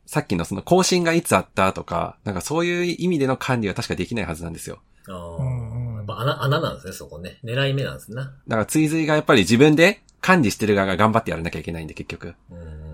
[0.06, 4.80] さっきのその更新がいつあったとか、なんかそういう意味での管理は確かできないはずなんですよ。
[5.08, 7.40] ああ、やっぱ穴、穴なんですね、そこね。
[7.44, 8.24] 狙い目なんですな。
[8.24, 12.34] だから追随がやっぱり自分で管理してる側が頑張ってやらなきゃいけないんで結局。
[12.50, 12.90] うん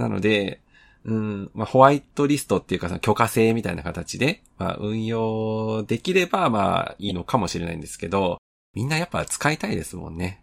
[0.00, 0.62] なので、
[1.04, 8.38] うん、まあホワイトリストっていうかその許可制みたいな形で、まあ運用できればまあいいのかもしれないんですけど、
[8.74, 10.42] みんなやっぱ使いたいですもんね。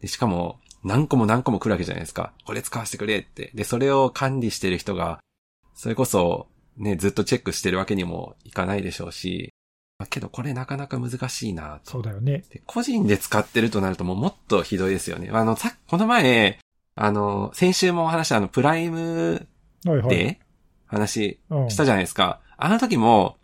[0.00, 2.32] で、しかも何個も何個も来るわけじゃないですか。
[2.44, 3.50] これ使わせてくれって。
[3.54, 5.18] で、それを管理してる人が、
[5.74, 9.52] それこそね、ずっとチェックしてるわけにもいかないでしょうし、
[9.98, 12.44] まあけどこれなかなか難しいなとそうだよね。
[12.50, 15.30] で個人で使ってるとなるともうもっとひどいですよね。
[15.32, 16.58] あの、さこの前、
[16.94, 19.46] あの、先週もお話したあの、プライム
[19.92, 20.08] はいはい。
[20.08, 20.40] で
[20.86, 22.40] 話うんしたじゃないですか。
[22.56, 23.36] あの時も、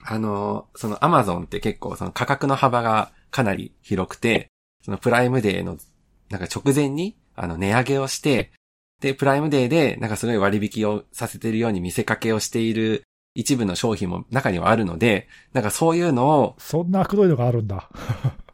[0.00, 4.48] あの、そのアマゾンって結構その価格の幅がかなり広くて、
[4.84, 5.76] そのプライムデーの、
[6.30, 8.52] なんか直前に、あの、値上げをして、
[9.00, 17.88] で、プライムデーで、なんかすごい割引をさせてるように見せかけをしている一部の商品も中にはあるので、なんかそういうのを、そんな悪どいのがあるんだ。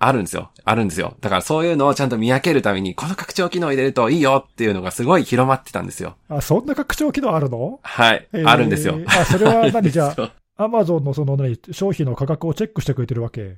[0.07, 0.51] あるんですよ。
[0.65, 1.17] あるんですよ。
[1.21, 6.17] だからそういうのをちゃんと見分けるために、この拡張機能を入れるといいよっていうのがすごい広まってたんですよ。
[6.29, 7.81] あ、そんな拡張機能あるの？
[7.83, 8.29] はい。
[8.33, 8.99] えーあるんですよ。
[9.07, 9.91] あ、それは 何？
[9.91, 13.57] じゃあ、アマゾンのその何、商品の価格をチェックしてくれてるわけ？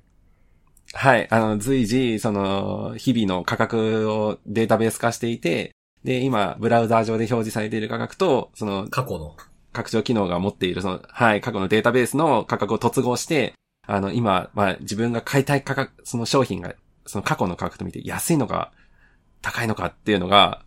[0.93, 1.27] はい。
[1.31, 5.73] あの、随時、その、日々の価格をデータベース化していて、
[6.05, 9.35] で、今、ブラウザー上で表示されている価格と、その、過去の。
[9.73, 13.53] 拡張機能が持っている、その、はい、過去のデータベースの価格を突合して、
[13.87, 16.75] あの、今、まあ、自分が買いたい価格、その商品が、
[17.07, 18.72] その過去の価格と見て、安いのか、
[19.42, 20.62] 高いのかっていうのが、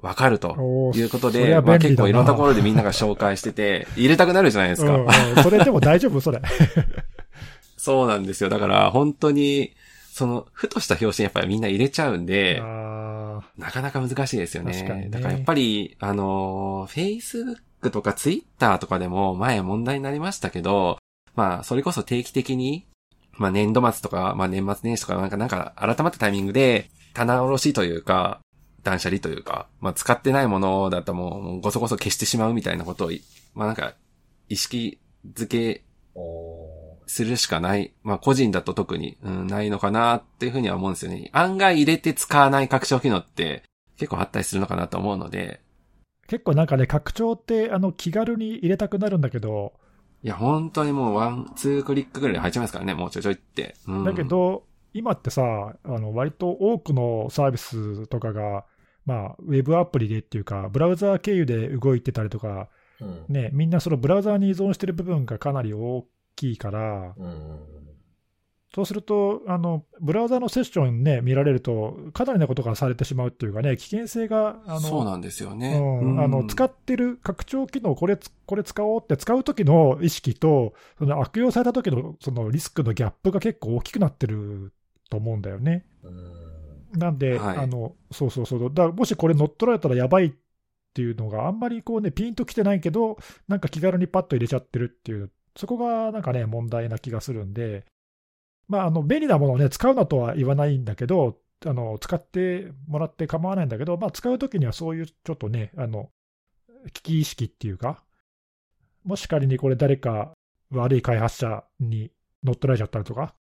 [0.00, 4.94] わかるということで、まあ結構いろんなところでみんなが紹介してて、入れたくなるじゃないですか。
[4.94, 6.20] うんうん、それでも大丈夫？
[6.20, 6.40] それ。
[7.76, 8.50] そうなんですよ。
[8.50, 9.74] だから、本当に、
[10.10, 14.72] その、ふとした表紙にやっぱりみんな入れちゃうんで、あなかなか難しいですよね。
[14.72, 20.98] 確かにねだからやっぱり、あの、Facebook とか Twitter とかでも前問題になりましたけど、
[21.34, 22.86] まあ、それこそ定期的に、
[23.32, 28.40] まあ年度末とか、まあ年末年始とかなんか、なんか改まったタイミングで、棚卸しというか、
[28.82, 33.10] 断捨離というか、まあ使ってないものだったもうごそごそ消してしまうみたいなことを、
[33.54, 33.94] まあなんか、
[34.48, 34.98] 意識
[35.34, 35.84] づけ
[37.06, 37.92] するしかない。
[38.02, 41.30] まあ個人だと特に、うん、ないのかなっていうふうには思うんですよね。
[41.32, 43.62] 案外入れて使わない拡張機能って
[43.96, 45.60] 結構あったりするのかなと思うので、
[46.30, 49.72] 結構なんかね、拡張ってあの気軽に入れたくなるんだけど、
[50.22, 53.74] いや本当にもうワン、ツークリックぐらいで入っちゃいますからね、もうちょいちょいって。
[53.86, 55.42] うん、だけ、ど、今ってさ、
[55.82, 58.64] あの割と多くのサービスとかが、
[59.06, 62.68] まあ、ウェブアプリでっていうか、ブラウザー経由で動いてたりとか、
[63.00, 63.24] うん。
[63.28, 66.06] ね、みんなそのブラウザーに依存してる部分がかなり大
[66.36, 67.60] きいから、うん。
[68.74, 75.76] そうすると、あのブラウザーのセッションね、見られると、かなりなことがされてしまうっていうかね、危険性が、あのそうなんですよね。
[75.76, 84.72] うんあの使ってる拡張機能これつ、これ使おうって使う時の意識と、その悪用された時のそのリスクのギャップが結構大きくなってる
[85.10, 85.84] と思うんだよね。
[86.04, 86.98] うん。
[86.98, 90.32] なんで、はいあのそうそうそう、だからもしこれ乗っ取られたらやばいっ
[90.94, 97.84] ていうのがあんまりこうね、ピンときてないけど、なんか気軽にパッと入れちゃってるっていう、そこがなんかね、問題な気がするんで、
[98.70, 106.08] まあ、あの便利なものをね、使うなとは言わないんだけど、あの使ってもらって構わないんだけど、まあ、使うときにはそういうちょっとね、あの
[106.92, 108.04] 危機意識っていうか、
[109.04, 110.32] もし仮にこれ、誰か
[110.70, 112.12] 悪い開発者に
[112.44, 113.34] 乗っ取られちゃったりとか、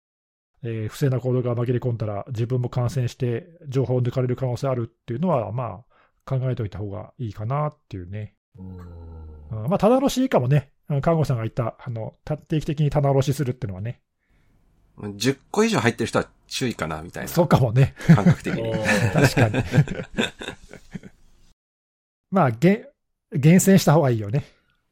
[0.62, 8.34] えー不正な行動が紛れ込んだら、自分も感染して、情報を抜かれる可能性あるっていうのは、まあ、考えておいた方がいいかなっていうね。
[8.56, 8.76] うん。
[9.64, 10.72] うんまあ、棚卸しいいかもね。
[10.88, 14.00] うん看護師さんが言った、あの、た定期的に棚卸しするっていうのはね。
[14.98, 17.28] 10個以上入ってる人は注意かな、みたいな。
[17.28, 17.94] そうかもね。
[18.06, 18.72] 感覚的に。
[19.12, 19.64] 確かに。
[22.30, 22.88] まあ、げ
[23.32, 24.44] 厳選した方がいいよね。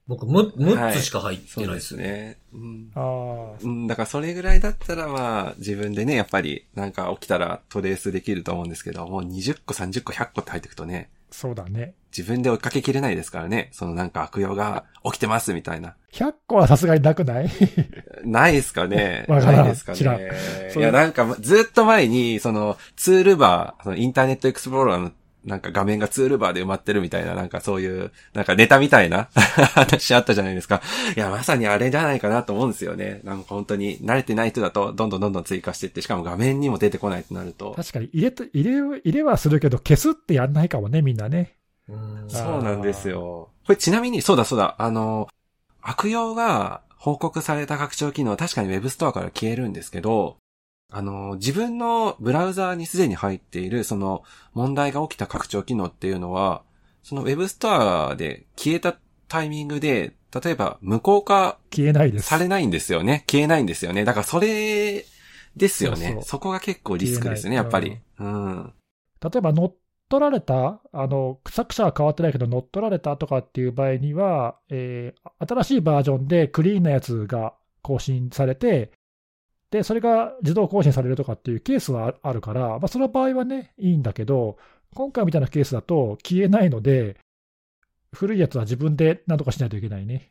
[0.06, 2.04] 僕、む、6はいつしか入ってないですすね。
[2.04, 2.38] ね。
[2.52, 11.94] うんああ、うん、だからそれぐらいだったらまあ、自分でね、やっぱりなんか起きたらトレースできると思うんですけど、もう20個、30個、100個って入っていくとね、そうだね。
[12.16, 13.68] 自分で追いかけきれないですからね。
[13.72, 15.96] そのなんか悪用が起きてますみたいな。
[16.12, 17.50] 100個はさすがになくない？
[18.24, 20.30] ないですかねわからんないですか知らんね。
[20.70, 25.12] それいや、なんかずっと前に、そのツールバー、そのインターネットエクスプローラーの
[25.44, 30.80] なんか画面がツールバーで埋まってるみたいな、なんかそういう、なんかネタみたいな 話あったじゃないですか。
[31.16, 33.20] いや、まさにあれじゃないかなと思うんですよね。
[33.24, 37.74] なんか本当に慣れてない人だと、どんどんどんどん追加していって、しかも画面にも出てこないとなると。
[37.76, 41.54] 確かに入れと、入れ、入れはするけど、消すってやんないかもね、みんなね。
[41.88, 43.50] うんそうなんですよ。
[43.66, 45.28] これちなみに、そうだそうだ、あの、
[45.82, 50.38] 悪用が報告された拡張機能は確かに Web ストアから消えるんですけど、
[50.94, 56.62] あの、自分のブラウザーにすでに入っている、その問題が起きた拡張機能っていうのは、
[57.02, 62.26] その Web ストアで消えたタイミングで、例えば無効化消えないです。
[62.26, 63.24] されないんですよね。
[63.28, 64.04] 消えないんですよね。
[64.04, 65.04] だからそれ
[65.56, 65.96] ですよね。
[65.96, 67.98] そうそうそこが結構リスクですね、やっぱり。
[68.20, 68.72] うん。
[69.20, 69.74] 例えば乗っ
[70.08, 78.92] 取られた、あの作者は変わってないけど、乗っ取られたとかっていう場合には、えー新しいバージョンでクリーンなやつが更新されて、
[79.74, 84.56] でそれが自動更新されるとかっていうケースはあるから、まあ、その場合はね、いいんだけど、
[84.94, 87.16] 今回みたいなケースだと消えないので、
[88.12, 90.30] 古いやつは自分で何とかしないといけないね。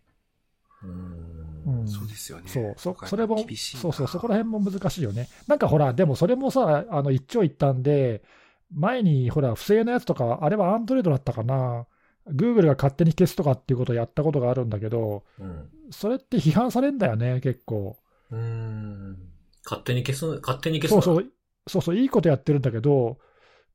[0.82, 2.47] うんうんそうですよね。
[2.47, 5.27] そう、そそれもそうそう、そこら辺も難しいよね。
[5.47, 8.23] なんかほら、でもそれもさ、あの一長一短で、
[8.71, 11.86] 前にほら、不正なやつとか、あれはアンドロイドだったかな、
[12.27, 15.69] グーグルが勝手に消すとかっていうことをやったことがあるんだけど、うん。
[15.91, 17.97] それって批判されるんだよね、結構。
[18.32, 19.33] うーん。
[19.63, 21.06] 勝手に消す、勝手に消す。
[21.06, 21.32] そうそう、
[21.67, 23.17] そうそう、いいことやってるんだけど、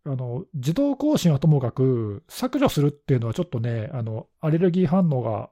[0.04, 5.50] あの自動更新はともかく、削除するっていうのはちょっとね、あのアレルギー反応が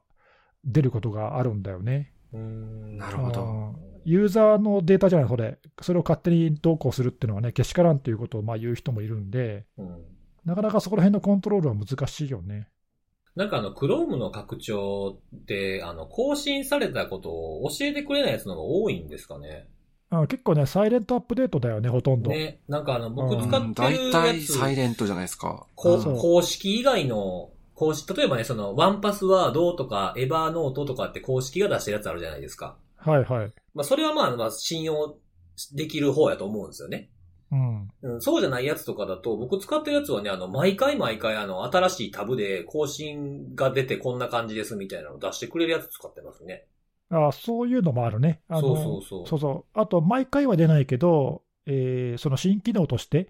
[0.65, 2.13] 出ることがあるんだよね。
[2.33, 2.99] うーん。
[2.99, 3.47] なるほどう
[3.83, 10.05] んユーザーのデータじゃない、それ、それを勝手にどうこうするっていうのはね、けしからんっていうことをまあ言う人もいるんで、うん。
[10.45, 12.69] なかなかそこら辺のコントロールは難しいよね。
[13.35, 19.67] なんかあの、Chrome の拡張って、あの、更新されたことを教えてくれないやつの方が多いんですかね？
[20.23, 22.31] あ結構ね、サイレントアップデートだよね、ほとんど。
[22.31, 22.61] ね。
[22.69, 25.67] なんかあの、僕うん使うんってる大体やつ、サイレントじゃないですか。
[25.75, 32.77] 公式以外の、公式、例えばね、その、ワンパスワードとか、エバーノートとかって公式が出してるやつあるじゃないですか。
[32.97, 33.53] はいはい。
[33.75, 35.19] まあ、それはまあ、まあ、信用
[35.75, 37.11] できる方やと思うんですよね。
[37.53, 37.89] うん。
[38.03, 46.67] うん、そうじゃないやつとかだと、僕使ってるやつはね、あの、毎回毎回あの、新しいタブで更新が出てこんな感じですみたいなの出してくれるやつ使ってますね。
[47.11, 48.41] あそういうのもあるね。
[48.49, 49.27] あのそうそうそう。
[49.27, 49.81] そうそう。
[49.81, 53.29] あと、毎回は出ないけど、えーその新機能として、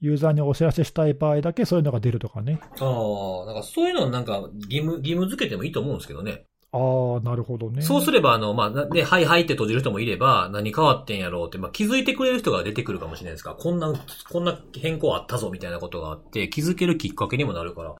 [0.00, 2.60] ユーザーにお知らせしたい場合だけそういうのが出るとかね。
[2.62, 6.44] ああ、なんかそういうのなんか義務、義務付けてもいいと思うんですけどね。
[6.70, 7.80] ああ、なるほどね。
[7.82, 13.92] そうすれば、あの、まあ、なね、はいはいって閉じる人もいれば、何変わってんやろうって、まあ、気づいてくれる人が出てくるかもしれないですから、こんな、
[14.30, 17.94] こんな変更あったぞみたいなことがあって、気づけるきっかけにもなるから、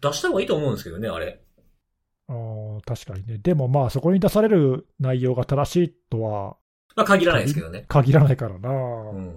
[0.00, 1.40] 出した方がいいと思うんですけどね、あれ。
[2.28, 3.38] あー確かにね。
[3.38, 6.56] でもまあ、そこに出される内容が正しいとは
[6.94, 7.84] まあ、限らないですけどね。
[7.88, 8.70] 限らないからな。
[8.70, 9.36] うん。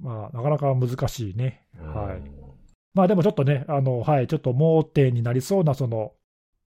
[0.00, 1.66] まあ、なかなか難しいね。
[1.78, 2.30] はいうん。
[2.94, 6.12] まあでもちょっとね、あの、はい、ちょっと盲点になりそうな、その、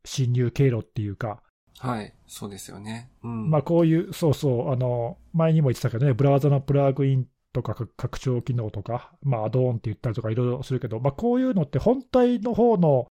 [0.05, 1.42] 侵入経路っていうか、
[1.79, 2.12] はい。
[2.27, 3.11] そうですよね。
[3.22, 3.51] うん。
[3.51, 13.09] まあこういう、そうそう、あの、前にも言ってたけどね、ブラウザのプラグインとかか拡張機能とか、まあアドオンって言ったりとかいろいろするけど、まあこういうのって本体の方の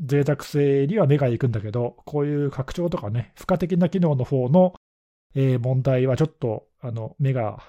[0.00, 4.74] 脆弱性には目が行くんだけど、こういう拡張とかね、付加的な機能の方の、
[5.34, 7.62] えー問題はちょっと、あの、目が、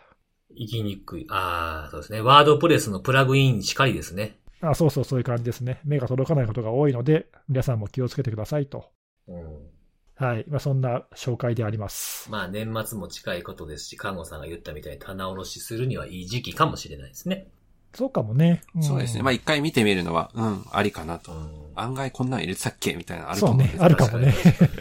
[0.56, 1.28] 行きにくい。
[1.30, 2.22] ああ、そうですね。
[2.22, 4.40] ワードプレスのプラグインしかりですね。
[4.62, 5.82] あそうそう、そういう感じですね。
[5.84, 8.92] 目が届かないことが多いので、皆さんも気をつけてくださいと。
[9.28, 9.72] うん。
[10.16, 10.46] はい。
[10.48, 12.30] まあ、そんな紹介であります。
[12.32, 17.48] まあ、年末も近いことですし、看護さんが言ったみたいに棚卸しするにはいい時期かもしれないですね。
[17.94, 18.62] そうかもね。
[18.78, 19.24] んそうですね。
[19.24, 21.34] まあ一回見てみるのは、うん、ありかなと。
[21.34, 21.50] うん。
[21.76, 23.78] 案外こんなん入れてたっけみたいなのあるとそうね思うんで。
[23.78, 24.34] すあるかもね。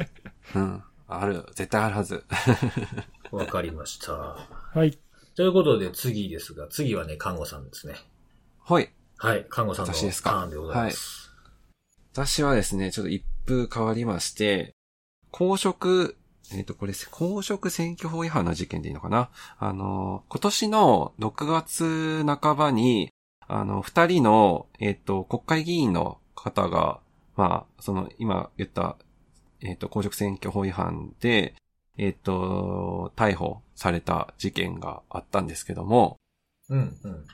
[0.55, 0.83] うん。
[1.09, 1.45] ある。
[1.55, 2.25] 絶対あるはず。
[3.33, 4.13] わかりました。
[4.13, 4.99] はい。
[5.35, 7.95] ということで次ですが、次はね、看護さんですね。
[8.65, 8.91] はい。
[9.17, 11.31] はい、看護さんの私ですかターンでございます。
[12.13, 14.75] 私はですね、ちょっと一風変わりまして、
[15.31, 16.17] 公職、
[16.53, 19.31] えっ、と、これ、公職選挙法違反の事件でいいのかな？
[19.59, 23.11] あの、今年の6月半ばに、
[23.47, 27.01] あの、二人の、えっ、と、国会議員の方が、
[27.37, 28.97] まあ、その、今言った、
[29.61, 31.55] えっ、と、公職選挙法違反で、
[31.97, 36.17] えっ、と、逮捕された事件があったんですけども、
[36.69, 37.25] うん、うん。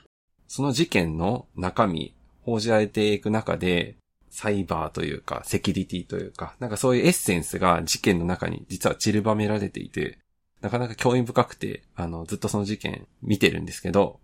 [0.47, 3.95] その事件の中身、報じられていく中で、
[4.29, 10.19] サイバーというか、セキュリティというか、なんかそういうエッセンスが事件の中に実は散りばめられていて、
[10.61, 14.19] なかなか興味深くて、あの、ずっとその事件見てるんですけど、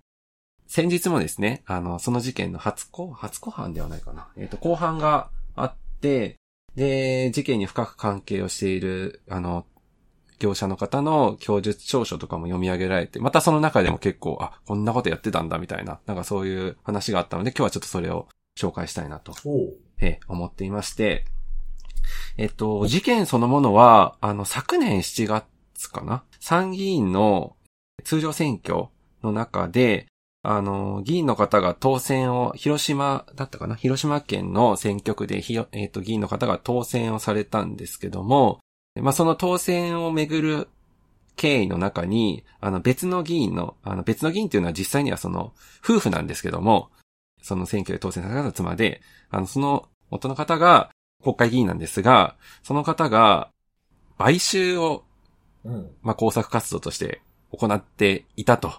[0.68, 4.30] 先日もですね、あの、その事件の初公、初公判ではないかな。
[4.38, 6.36] えっ、と、公判があって、
[6.76, 9.66] で、事件に深く関係をしている、あの、
[10.40, 19.34] 業者の方の供述調書とかも読み上げられて、またその中でも結構、あ、こんなことやってたんだみたいな、なんかそういう話があったので、今日はちょっとそれを紹介したいなと、
[20.04, 21.26] え思っていまして、
[22.38, 26.24] えっと、事件そのものは、あの、昨年7月かな？
[26.40, 27.56] 参議院の
[28.04, 28.88] 通常選挙
[29.24, 30.08] の中で、
[30.46, 33.76] あの、議員の方が当選を、広島だったかな？
[33.76, 38.60] 広島県の選挙区で、えっ、と、議員の方が当選をされたんですけども、
[39.02, 40.68] まあ、その当選をめぐる
[41.36, 46.92] 経緯の中に、あの、別の議員の、あの、別の議員っていうのは実際にはその、夫婦なんですけども、
[47.42, 50.90] その選挙で当選された妻で、あの、その夫の方が
[51.24, 53.50] 国会議員なんですが、その方が、
[54.18, 55.04] 買収を、
[55.64, 55.90] うん。
[56.02, 57.22] まあ、工作活動として
[57.52, 58.74] 行っていたと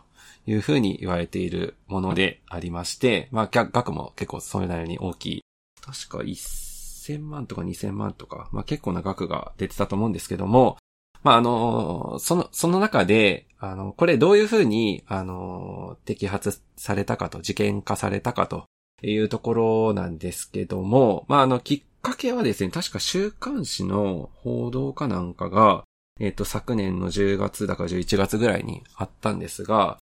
[0.46, 5.44] いうふうに言われているものでありまして、まあ、額額も結構それなりに大きい。
[5.80, 10.76] 確か1000万とか2000万とか、まあ、結構な額が出てたと思うんですけども、
[11.22, 18.66] まあ、あの、その、その中で、あの、これどういうふうに、あの、摘発されたかと、事件化されたかと
[19.02, 25.84] いうところなんですけども、まあ、あの、きっかけはですね、確か週刊誌の報道かなんかが、
[26.20, 29.98] えっ、と、昨年の10月だから11月ぐらいにあったんですが、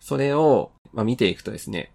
[0.00, 1.92] それを、まあ、見ていくとですね、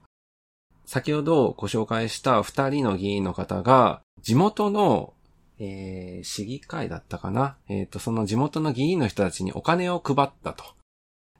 [0.86, 5.14] 先ほどご紹介した2人の議員の方が、地元の、
[5.60, 10.64] えー、市議会だったかなえっ、と、その地元の議員の人たちにお金を配ったと、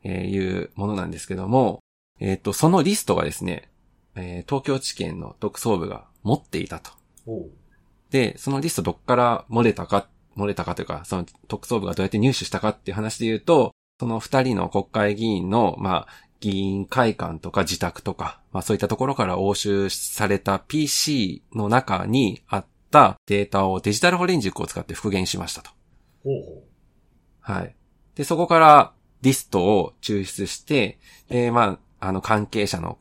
[0.08, 1.80] いうものなんですけども、
[2.20, 3.70] えっ、と、そのリストがですね、
[4.16, 6.92] えー東京地検の特捜部が持っていたと。
[8.10, 10.08] で、そのリストどっから漏れたか、
[10.38, 16.08] 漏れたかというか、その特捜部がどうやって入手したかっていう話で言うと、その二人の国会議員の、まあ、
[16.40, 25.72] 議員会館とか自宅とか、まあそういったところから押収された PC の中にあったデータをデジタルフォレンジックを使って復元しましたと。
[26.24, 26.64] ほうほ
[27.40, 27.76] はい。
[28.16, 31.00] で、そこからリストを抽出して、
[31.30, 32.98] で、まあ、あの関係者の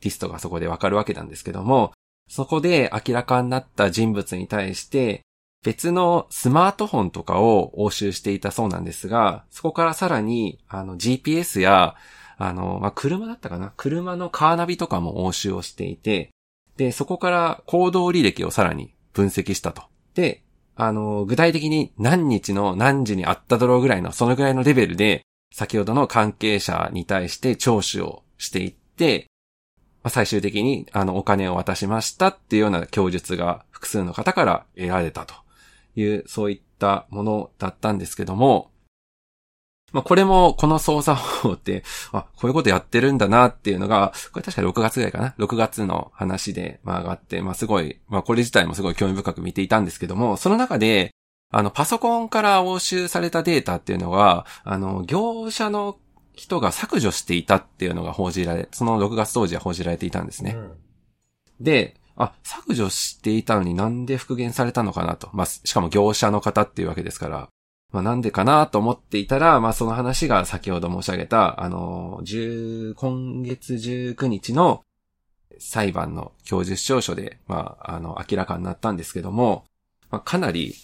[0.00, 1.92] リストがそこでわかるわけなんですけども、
[2.28, 5.22] そこで明らかになった人物に対して、
[5.64, 11.96] 別のスマートフォンとかを押収していたそうなんですが、そこからさらに、あの GPS や、
[12.38, 13.72] あの、まあ、車だったかな？
[13.76, 16.30] 車のカーナビとかも押収をしていて、
[16.76, 19.82] で、そこから行動履歴をさらに分析したと。
[20.14, 20.42] で、
[20.76, 25.22] あの、具体的に何日の何時にあっただろうぐらいの、そのぐらいのレベルで、
[25.54, 29.26] 先ほどの関係者に対して聴取をしていって、
[30.06, 35.34] まあ最終的に、あの、お金を渡しましたっていうような供述が複数の方から得られたと
[35.96, 38.70] いう、そういったものだったんですけども、
[39.92, 41.82] まあ、これも、この捜査法って、
[42.12, 51.10] あ、こういうことやってるんだなっていうのが、これ確か6月ぐらいかな ?6 月の話で、ま、上がって、まあ、すごい、まあ、これ自体もすごい興味深く見ていたんですけども、その中で、
[51.50, 55.98] あの、パソコンから押収されたデータっていうのは、あの、業者の
[56.36, 60.52] 人が削除していたっていうのが報じられ、その6月当時は報じられていたんですね。
[60.56, 60.72] うん。
[61.60, 65.30] で、あ、削除していたのになんで復元されたのかなと。
[65.32, 67.48] まあ、しかも業者の方っていうわけですから、
[67.92, 74.82] まあ、なんでかなと思っていたら、まあ、その話が先ほど申し上げた、あの、10、今月19日の
[75.58, 79.64] 裁判の供述調書で、まあ、あの、明らかになったんですけども、
[80.10, 80.74] まあ、かなり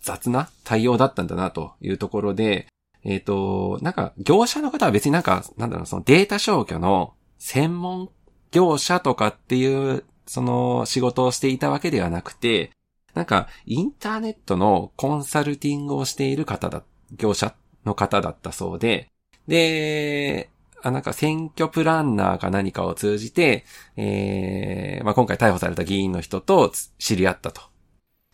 [0.00, 2.66] 雑な対応だったんだなというところで、
[3.04, 8.10] えっ、と、なんか、業者の方は別になんか、なんだろう、そのデータ消去の専門
[8.50, 12.70] 業者とかっていう、その仕事をしていたわけではなくて、
[13.14, 16.82] なんか、インターネットのコンサルティングをしている方だ、
[17.16, 19.08] 業者の方だったそうで、
[19.46, 20.50] で、
[20.82, 23.64] あなんか選挙プランナーか何かを通じて、
[23.96, 27.62] えー、まあ、今回逮捕された議員の人と知り合ったと。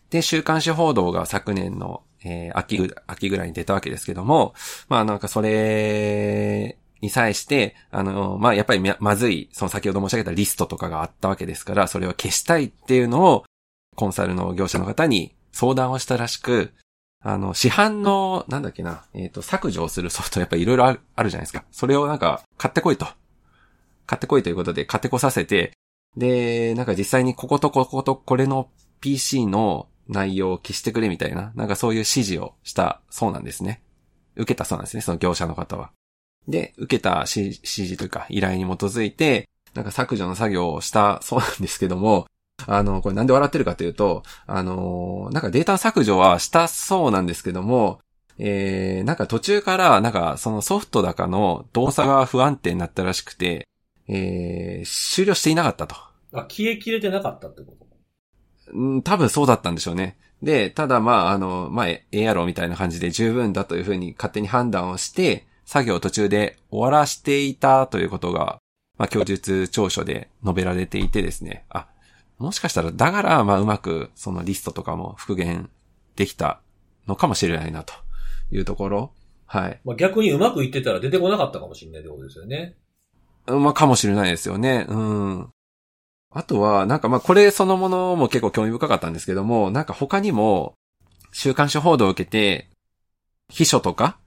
[0.09, 4.53] で、週刊誌報道が昨年の、えー秋ぐ、秋ぐらいに出たわけですけども、
[4.89, 13.45] まあなんかそれに際して、あの、まあやっぱりまずい、その先ほど申し上げたリストとかがあったわけですから、それを消したいっていうのを、
[13.95, 16.73] コンサルの業者の方に相談をしたらしく、
[17.21, 20.99] あの、市販の、なんだっけな、えっ、と、削除をするソフトやっぱいろいろある
[21.29, 21.63] じゃないですか。
[21.71, 23.07] それをなんか、買ってこいと。
[24.05, 25.71] 買ってこいということで、買ってこさせて、
[26.15, 28.69] で、なんか実際にこことこことこれの
[29.01, 33.81] PC の内容を消してくれみたいな、なんかそういう指示をしたそうなんですね。
[34.35, 35.91] 受けたそうなんですね、その業者の方は。
[36.47, 42.27] で、受けた指示というか依頼に基づいて、なんか削除の作業をしたそうなんですけども、
[42.67, 47.99] あの、これなんで笑ってるかというと、あの、なんかデータ削除はしたそうなんですけども、
[48.37, 53.67] えー、なんか途中から、なんかそのソフトだかの動作が不安定になったらしくて、
[54.07, 55.95] えー、終了していなかったと。
[56.33, 57.84] あ、消え切れてなかったってこと？
[58.73, 60.17] うん、多分そうだったんでしょうね。
[60.41, 68.59] で、ただまあ、あの、まあ、ええやろみたいな感じで十分だというふうに勝手に判断をして、作業を途中で終わらしていたということが、
[68.97, 71.65] まあ、供述調書で述べられていてですね。
[71.69, 71.87] あ、
[72.37, 75.69] もしかしたら、だから、まあ、うまく、そのリストとかも復元
[76.15, 76.61] できた
[77.07, 77.93] のかもしれないな、と
[78.51, 79.11] いうところ。
[79.47, 79.79] はい。
[79.83, 82.75] まあ、逆にうまくいってたら出てこなかったかもしれないってことですよね。
[83.47, 84.85] うんまあ、かもしれないですよね。
[84.89, 85.49] うん。
[86.35, 90.73] あとは、なんかまあ、これそのものも結構興味深かったんですけども、なんか他にも、
[91.31, 92.67] 週刊誌報道を受けて、
[93.49, 94.17] 秘書とか、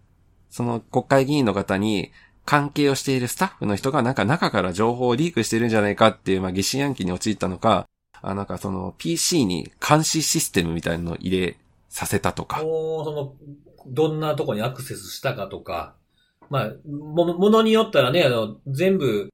[0.49, 2.11] その国会議員の方に
[2.47, 7.87] 関係をしているスタッフの人がなんか中から情報をリークしてるんじゃないかっていう、まあ、疑心暗鬼に陥ったのか、
[8.23, 11.59] あなんかその PC に監視システムみたいなのを入れ
[11.91, 12.63] させたとか。
[12.63, 13.35] もう、その、
[13.87, 15.95] どんなとこにアクセスしたかとか、
[16.49, 19.29] まあ、も、ものによったらね、あの、全部、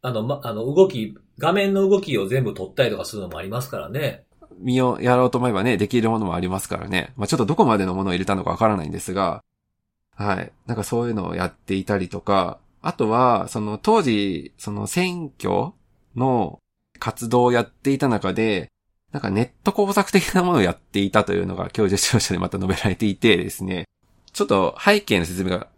[0.00, 4.24] あの、ま、あの、動き、画面の動きを全部撮ったりとかするのもありますからね。
[4.58, 7.12] 見をやろうと思えばね、できるものもありますからね。
[7.16, 9.42] まあ、ちょっとどこまでのものを入れたのかわからないんですが、
[10.16, 10.52] はい。
[10.66, 15.72] なんかそういうのをやっていたりとか、あとは、その当時、その選挙
[16.16, 16.58] の
[16.98, 18.72] 活動をやっていた中で、
[19.12, 23.84] なんかネット工作的なものをやっていたというのが教授調書でまた述べられていてですね、
[24.32, 25.68] ちょっと背景の説明が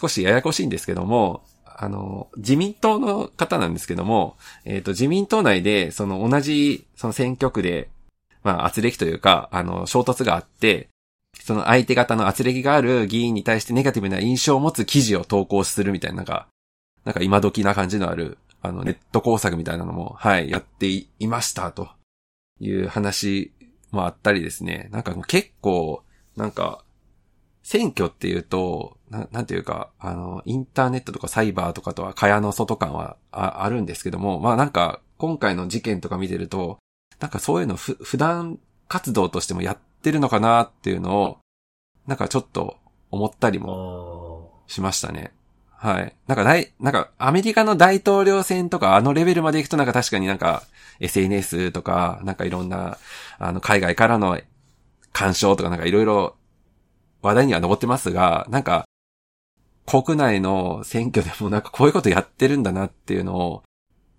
[0.00, 1.44] 少しややこしいんですけども、
[1.80, 7.88] あの、自民党の方なんですけども、えっ、と、自民党内で、その同じ、その選挙区で、
[8.42, 10.88] まあ、圧力というか、あの、衝突があって、
[11.40, 16.48] その相手方の圧力がある議員に対してネガティブな印象を持つ記事を投稿するみたいな、なんか、
[17.04, 21.90] なんか今時な感じのある、あの、ネット工作みたいなのも、はい、やっていました、と
[22.58, 23.52] いう話
[23.92, 24.88] もあったりですね。
[24.90, 26.02] なんか結構、
[26.36, 26.82] なんか、
[27.68, 36.78] 選挙っていうと、ななんていうか、あの、インターネットとかサイバーとかとは蚊帳の外感はああるんですけども、まあなんか、今回の事件とか見てると、
[37.20, 38.58] なんかそういうのふ普段
[38.88, 41.38] 活動としてもやってるのかなっていうのを、
[42.06, 42.78] なんかちょっと
[43.10, 45.34] 思ったりあもーしましたね。
[45.76, 46.16] はい。
[46.26, 50.62] なんか大、なんかアメリカの大統領選とかあのレベルまで行くとなんか確かになんか
[51.00, 52.96] SNS とか、なんかいろんな、
[53.38, 54.40] あの海外からの
[55.12, 56.37] 干渉とかなんかいろいろ
[57.22, 58.86] 話題には上ってますが、なんか
[59.86, 63.62] 国内の選挙でもなんかこういうことやってるんだなっていうのを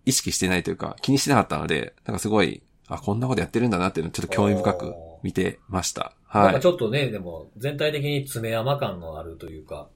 [0.06, 6.14] 意識してないというか気にしてなかったので、なんかすごい、あ、こんなことやってるんだなっていうのをちょっと興味深く見てました。
[6.34, 6.54] なんはい。
[6.56, 9.90] かちょっとね、でも、全体的に爪山感のあるというか、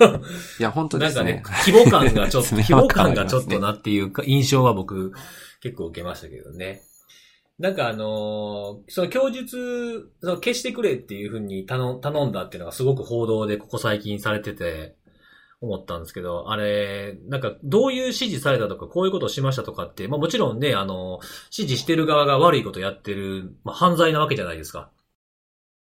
[0.60, 5.12] いや、本当ですねなんかね。、規模感がちょっと、 爪規模山感がちょっとなっていうか、印象は僕、
[5.62, 6.82] 結構受けましたけどね。
[7.58, 14.96] なんかあのーその供述、その消してくれっていうふうに頼頼んだっていうのがすごく報道でここ最近されてて、
[15.64, 24.90] 思ったんですけど、あれ、なんかどういう指示されたとか、こういうことをしましたとかって、まあもちろんね、あの、指示してる側が悪いことやってる、まあ犯罪なわけじゃないですか。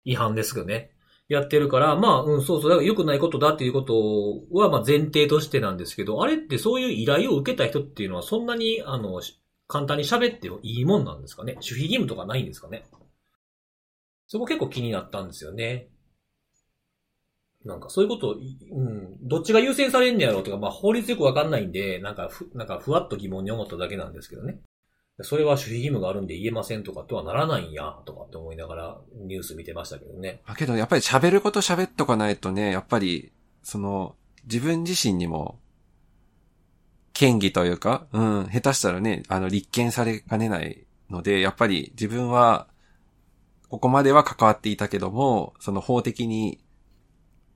[0.05, 0.93] 違反ですけどね。
[1.29, 9.21] やってるから、まあ、うん、そうそう、だから良くないことだっていうことは、まあ前提としてなんですけど、あれってそういう依頼を受けた人っていうのは、そんなに、あの、
[9.71, 11.55] 簡単に喋ってもいいもんなんですかね？
[11.55, 12.85] 守秘義務とかないんですかね？
[14.27, 15.89] そこ結構気になったんですよね。
[17.64, 24.61] なんかそういうことを、うん、どっちが優先されんねやろうとか、まあ法律よくわかんないんで、なんかふ、なんかふわっと疑問に思っただけなんですけどね。
[25.23, 30.41] それは守秘義務があるんで言えませんとかとはならないんや、とかって思いながらニュース見てましたけどね。
[30.49, 33.31] だけど、やっぱり喋ること喋っとかないとね、やっぱり、
[33.62, 35.59] その、自分自身にも、
[37.12, 42.66] 権利というか、うん、下手したらね、あの、立件されかねないので、やっぱり自分は、
[43.68, 46.58] ここまでは関わっていたけども、その法的に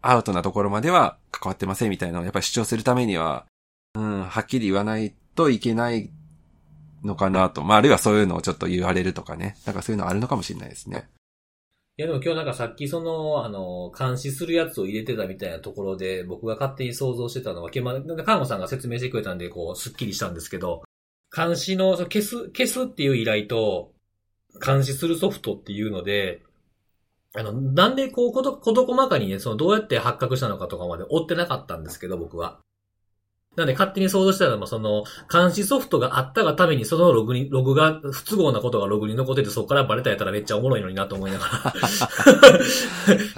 [0.00, 3.46] アウトなところまでは関わってませんみたいなのをやっぱり主張するためには、
[3.94, 6.10] うん、はっきり言わないといけない
[7.02, 7.62] のかなと。
[7.64, 9.56] まあ、あるいはそういうのをちょっと言われるとかね。
[9.64, 11.08] なんかそういうのあるのかもしれないですね。
[11.96, 20.82] いやでも今日なんかさっきその、あの、監視するやつを入れてたみたいなところで、僕が勝手に想像してたのは、けま、なんか看護さんが説明してくれたんで、こう、スッキリしたんですけど、
[21.34, 23.92] 監視、の消す、消すっていう依頼と、
[24.64, 26.42] 監視するソフトっていうので、
[27.36, 32.58] あの、なんでこう、こと、こと細かにね、その、どうやって発覚したのかとかまで追ってなかったんですけど、僕は。
[33.56, 41.72] なんで勝手に想像したのも、その、監視ソフトがあったがために、そのログに、ログが、不都合なことがログに残ってて、そこからバレたやったらめっちゃおもろいのになと思いながら。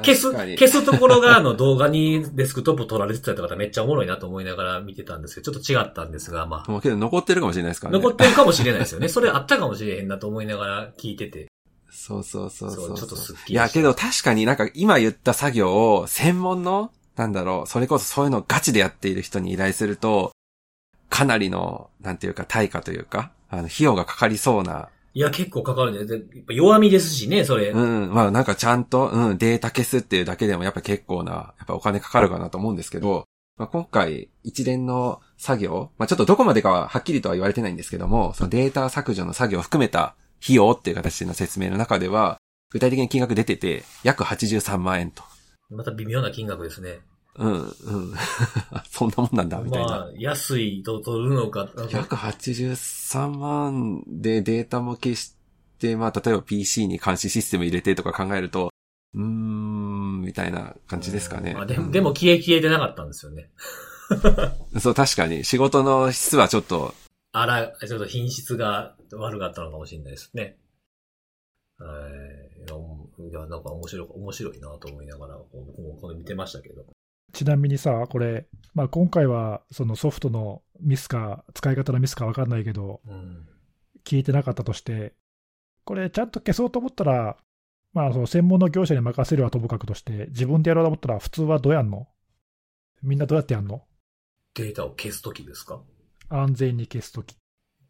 [0.04, 7.98] 消す、消すところが、あの、動画にデスクトップ撮られてたとかめっちゃおもろいなと思いながら見てたんですけど、ちょっと違ったんですが、まあ、もうけど残ってるかもしれないですからね。
[7.98, 9.08] 残ってるかもしれないですよね。
[9.08, 11.48] それあったかもしれへんなと思いながら聞いてて。
[11.90, 20.32] そうそうそうそうそうちょっとすっきりいや、けど確かになんか今言った作業を専門の、なんだろう、それこそそういうのをガチでやっている人に依頼すると、
[21.08, 26.04] かなりの、なんていうか、対価というか、あの、費用がかかりそうな、いや、結構かかるね。
[26.04, 27.70] でやっぱ弱みですしね、それ。
[27.70, 33.24] うん、まあなんかちゃんと、うん、データ消すっていうだけでもやっぱ結構な、やっぱお金かかるかなと思うんですけど、
[33.56, 42.36] まあ、今回一連の作業、まあちょっとどこまでかははっきりとは言われてないんですけども、そのデータ削除の作業を含めた費用っていう形での説明の中では、
[42.70, 45.22] 具体的に金額出てて、約83万円と。
[45.70, 47.00] また微妙な金額ですね。
[47.38, 47.68] うん、うん。
[48.88, 49.90] そんなもんなんだ、みたいな。
[49.90, 51.68] まあ、安いと取るのか。
[51.90, 55.34] 約83万でデータも消し
[55.78, 58.70] て、まあ、例えば PC に監視システム入れてとか考えると、
[59.14, 61.54] うーん、みたいな感じですかね。
[61.54, 63.50] まあでうんでも消え消えてなかったんですよね。
[64.78, 65.44] そう、確かに。
[65.44, 66.94] 仕事の質はちょっと、
[67.32, 70.56] あら、ちょっと品質が悪かったのかもしれないですね。
[71.78, 72.45] はい。
[72.74, 76.84] いや、なんか面白い、面白いなと思いながら、僕もこれ見てましたけど。
[77.32, 83.48] ちなみにさ、これ、まあ、今回はそのソフトのミスか、使い方のミスか分かんないけど、うん。
[84.04, 85.14] 聞いてなかったとして、
[85.84, 87.36] これ、ちゃんと消そうと思ったら、
[87.92, 92.08] まあ、その専門の業者に任せるはともかくとして、自分でやろうと思ったら、普通はどうやんの？
[93.02, 93.84] みんなどうやってやんの？
[94.54, 95.80] データを消すときですか？
[96.28, 97.36] 安全に消すとき。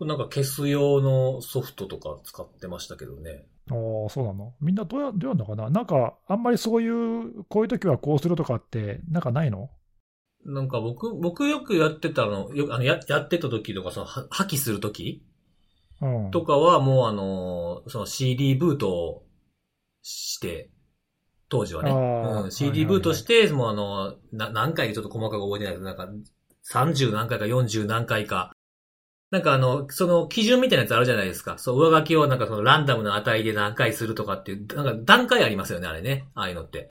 [0.01, 3.47] なんか消す用のソフトとか使ってましたけどね。
[3.71, 4.55] ああ、そうなの？
[4.61, 5.71] みんなどうやどうやるのかな？
[5.71, 9.71] なんか、あんまりそういう、こういう時はこうするとかって、なんかないの？
[10.45, 15.25] なんか僕、僕よくやってたの、よくあのややってた時とか、その、は破棄する時？
[16.01, 16.31] うん。
[16.31, 19.27] とかはもうあの、その CD ブートを
[20.03, 20.71] して、
[21.49, 26.09] 当時はね、うん、CD ブートして、もうあの、な何回かちょっと細かく覚えてないけど、なんか
[26.73, 28.53] 30何回か40何回か、
[29.31, 31.59] なんかあの、その基準みたいなやつあるじゃないですか。
[31.59, 36.29] そう、上書きをなんかそのランダムな値で何回するとかっていう、なんか段階ありますよね、あれね。
[36.35, 36.91] ああいうのって。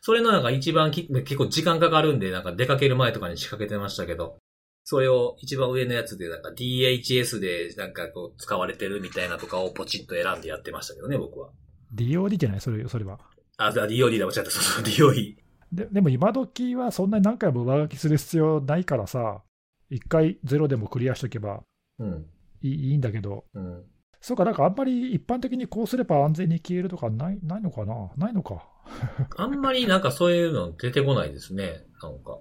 [0.00, 4.36] それのなんか一番き結構時間かかるんで、なんか出かける前とかに仕掛けてましたけど、
[4.84, 11.50] それを一番上のやつでなんか DHS でなんかこう使われてるみたいなとかをポチッと選んでやってましたけどね、僕は。
[11.94, 12.60] DOD じゃない？
[12.60, 13.18] それそれは。
[13.56, 15.36] あ、じゃあ DOD だ、おっしゃった、そうそう、DOD。
[15.72, 19.42] ででも今時はそんなに何回も上書きする必要ないからさ、
[19.90, 21.62] 一回ゼロでもクリアしとけば
[21.98, 22.26] うん。
[22.62, 23.82] いいいいんだけど、うん。
[24.20, 28.10] そうか、なんかあんまり一般的にこうすれば安全に消えるとかないないのかな？
[28.16, 28.66] ないのか？
[29.36, 32.38] あんまりなんかそういうの出てこないですね、なんか。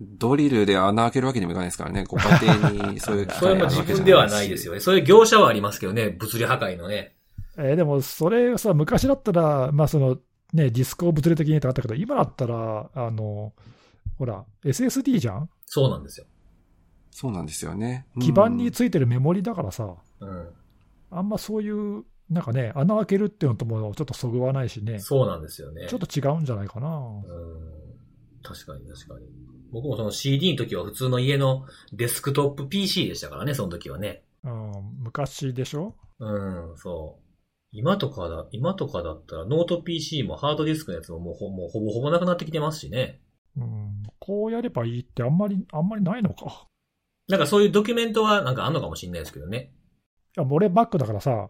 [0.00, 2.04] ドリルで穴開けるわけにもいかないですからね。
[2.06, 4.72] ご家庭にそういう 機それも自分ではないですよ。
[4.72, 4.80] よね。
[4.80, 7.16] そういう業者はありますけどね、物理破壊のね。
[7.58, 10.16] えーでもそれさ、昔だったら、まあその
[10.52, 13.54] ね、ディスクを物理的にとあったけど、今だったら、あの、
[14.18, 15.48] ほら、SSD じゃん？
[15.64, 16.26] そうなんですよ。
[17.18, 18.06] そうなんですよね。
[18.14, 20.48] うん基板についてるメモリだからさ、うん。
[21.10, 25.86] あんまそういう、なんかね、穴開けるっていうのともちょっとそぐわないしね、そうなんですよね。
[25.88, 26.88] ちょっと違うんじゃないかな。
[26.88, 27.22] うん。
[28.42, 29.24] 確かに確かに。
[29.72, 31.64] 僕もその CD の時は普通の家の
[31.94, 34.22] デスクトップ PC でしたからね、その時はね。
[34.44, 35.94] うん、昔でしょ？
[36.18, 37.24] うん、そう。
[37.72, 43.22] 今とかだ、今とかだったらノート PC もハードディスクのやつももうほもうほぼほぼなくなってきてますしね。
[43.56, 46.66] うん、こうやればいいってあんまり、あんまりないのか。
[47.28, 49.72] なんかそういうドキュメントはなんかあんのかもしれないですけどね。
[50.36, 51.48] いや、俺 Mac だからさ、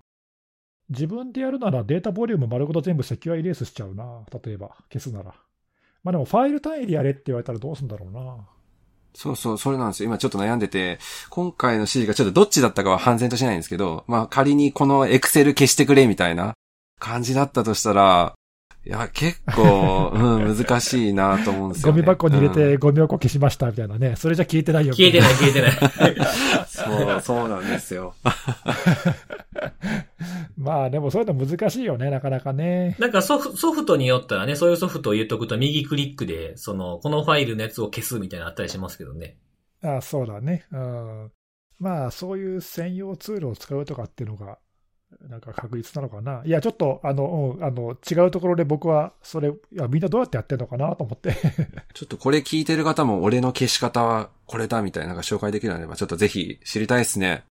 [0.89, 4.24] 自分でやるならデータボリューム丸ごと全部 secure erase しちゃうな。
[4.45, 5.35] 例えば、消すなら。
[6.03, 8.47] まあでもファイル単位でやれって言われたらどうすんだろうな。
[9.14, 10.09] そうそう、それなんですよ。
[10.09, 10.99] 今ちょっと悩んでて、
[11.31, 16.55] 今回の指示がちょっとどっちだったかは判然としないんですけど、まあ仮にこのエクセル消してくれみたいな
[17.01, 18.35] 感じだったとしたら、
[18.87, 21.93] いや、結構、うん、難しいなと思うんですよ、ね。
[21.93, 24.14] ゴミ箱に入れうんてゴミ箱消しましたみたいなね。
[24.14, 24.95] それじゃ消えてないよ。
[24.95, 25.72] 消えてない消えてない。
[26.68, 28.14] そう、そうなんですよ。
[30.57, 32.95] まあでもそういうの難しいよね、なかなかね。
[33.01, 39.37] なんかソフソフトによったらね、そういうソフトを入れとくと右クリックで、その、このファイルのやつを消すみたいなのあったりしますけどね。
[39.82, 40.64] あそうだね。
[40.70, 41.32] うん。
[41.80, 44.61] まあそういう専用ツールを使うとかっていうのが、
[45.29, 46.43] なんか確実なのかな。
[46.45, 51.35] いや、ちょっと、あの、うん、あの、違うところで僕は、それ、いや、みんなどうやってやってんのかなと思って。
[51.95, 57.45] ちょっとこれ聞いてる方も俺の消し方はこれだみたいななんか紹介できるのであれば、ちょっとぜひ知りたいですね。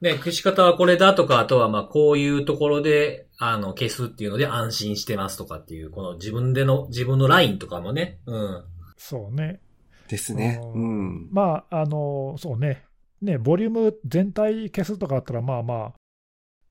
[0.00, 8.64] ね、消し方はこれだとか、あとはまあこういうところで、あの、消すっていうので安心してますとかっていう、この自分での、自分のラインとかもね、うん。
[8.96, 9.60] そうね。
[10.08, 10.60] ですね。
[10.62, 11.28] ううん。
[11.30, 12.84] まあ、あの、そうね。
[13.20, 15.99] ね、ボリューム全体消すとかあったら、まあまあ、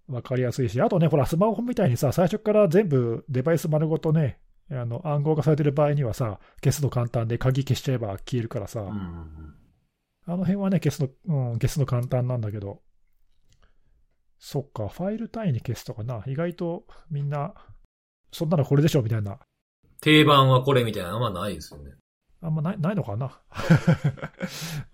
[0.10, 4.40] わかりやすいし、あとね、ほら、スマホみたいにさ、最初から全部デバイス丸ごとね、
[4.72, 9.56] あの暗号化されてる場合にはさ、消すの簡単で、鍵消しちゃえば消えるからさ、うんうんうん。
[10.26, 11.10] あの辺はね、消すの、
[11.52, 12.82] うん、消すの簡単なんだけど、
[14.40, 17.54] そっか、ファイル単位に消すとかな、意外とみんな、
[18.32, 19.40] そんなのこれでしょみたいな、
[20.02, 21.92] 定番はこれみたいなのはないですよね。
[22.42, 23.40] あんまないないのかな、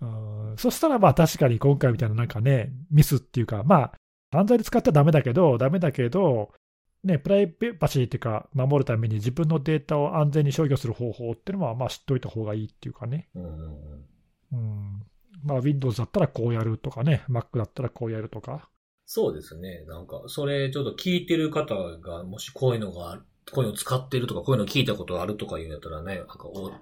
[0.00, 0.06] う
[0.52, 0.56] ん。
[0.56, 3.92] そしたらまあ確かに今回みたいななんかね、ミスっていうか、まあ、
[4.30, 6.52] 犯罪で使ったらダメだけど、ダメだけど、
[7.04, 7.46] ね、プライ
[7.78, 13.28] バシーっていうか、守るために自分のデータを安全に消去する方法っていうのは、まあ知っておいた方がいいっていうかね。
[13.34, 13.44] うん
[14.52, 15.02] うん。
[15.44, 18.68] まあ Windows だったらこうやるとかね、Mac だったらこうやるとか。
[19.04, 19.84] そうですね。
[19.86, 23.22] なんか、それちょっと聞いてる方が、もしこういうのが
[23.52, 26.72] こういうの使ってるとか、こういうの聞いたことがあるとか言うんだったらね、なんかお、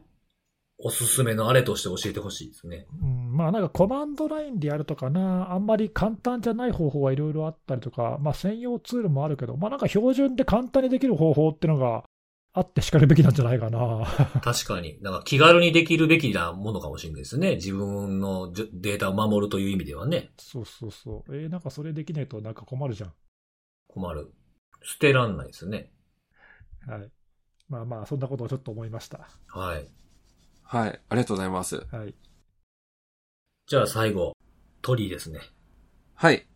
[0.78, 2.86] おすすめのあれとして教えてほしいですね。
[3.00, 12.04] うん、まあなんかコマンドラインでやるとかな、あんまり簡単じゃない方法はいろいろあったりとか、まあ専用ツールもあるけど、まあなんか標準で簡単にできる方法っていうのが
[12.52, 14.04] あってしかるべきなんじゃないかな。
[14.42, 14.98] 確かに。
[15.00, 17.56] なんか気軽にできるべきなものかもしれないですね。
[17.56, 20.32] 自分のデータを守るという意味ではね。
[20.38, 21.36] そうそうそう。
[21.36, 23.12] えーなんかそれできないとなんか困るじゃん。
[23.88, 24.32] 困る。
[24.82, 25.92] 捨てらんないですね。
[26.86, 27.10] はい。
[27.68, 29.28] まあまあ、そんなことをちょっと思いました。
[29.48, 29.88] はい。
[30.64, 31.00] はい。
[31.08, 31.86] ありがとうございます。
[31.92, 32.14] はい。
[33.66, 34.34] じゃあ最後、
[34.82, 35.40] 鳥ですね。
[36.14, 36.46] はい。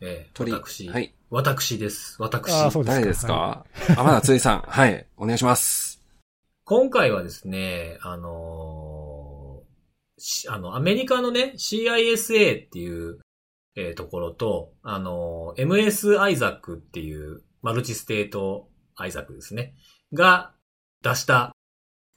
[0.00, 0.52] えー、鳥。
[0.52, 1.14] 私、はい。
[1.30, 2.16] 私です。
[2.20, 2.52] 私。
[2.52, 3.00] ああ、そうですか。
[3.00, 4.62] 誰ですか、はあ、まだついさん。
[4.66, 5.06] はい。
[5.16, 6.02] お願いします。
[6.64, 13.18] 今回はですね、あのーしあの、アメリカのね、CISA っていう、
[13.76, 19.74] えーところと、あのー MS アイザックっていう、マルチステートアイザックですね。
[20.12, 20.52] が
[21.02, 21.52] 出した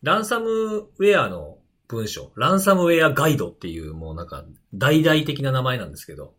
[0.04, 4.44] ランサムウェアの文章、ランサムウェアガイドっていうもうなんか
[4.74, 6.34] 大々的な名前なんですけど、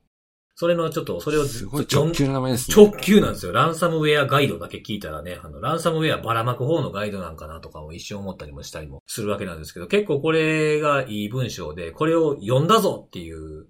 [0.55, 2.77] それのちょっと、それをすごい直球の名前ですね。
[2.77, 3.53] 直球なんですよ。
[3.53, 13.67] ランサムウェアガイドだけ聞いたらね、あの、ランサムウェアばらまく方のガイドなんかなとかも一瞬思ったりもしたりもするわけなんですけど、結構これがいい文章で、これを読んだぞっていう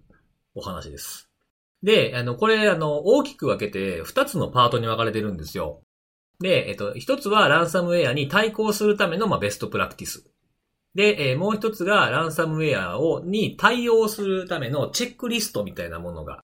[0.57, 1.31] お話です。
[1.85, 5.84] で、あの、これ、あの、大きく分けて、二つのパートに分かれてるんですよ。
[6.45, 10.31] で、えっと、一つはランサムウェアに対抗するための、まあ、ベストプラクティス。
[10.95, 16.43] で、えーもう一つがランサムウェアを、に対応するためのチェックリストみたいなものが、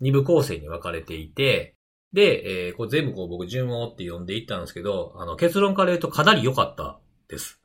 [0.00, 1.76] 二部構成に分かれていて、
[2.14, 7.60] で、えーこれ全部こう僕順を追って読んでいったんですけど、あの、結論から言うとかなり良かったです。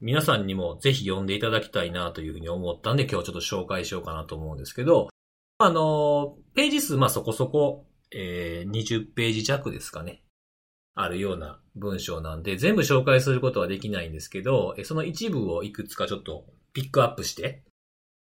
[0.00, 5.10] 皆さんにもぜひ読んでいただきたいなというふうに思ったんで、今日ちょっと紹介しようかなと思うんですけど、
[5.58, 10.22] あの、ページ数、まあそこそこ、えー20ページ弱ですかね。
[10.94, 17.62] あるような文章なんで、全部紹介することはできないんですけど、その一部をいくつかちょっとピックアップして、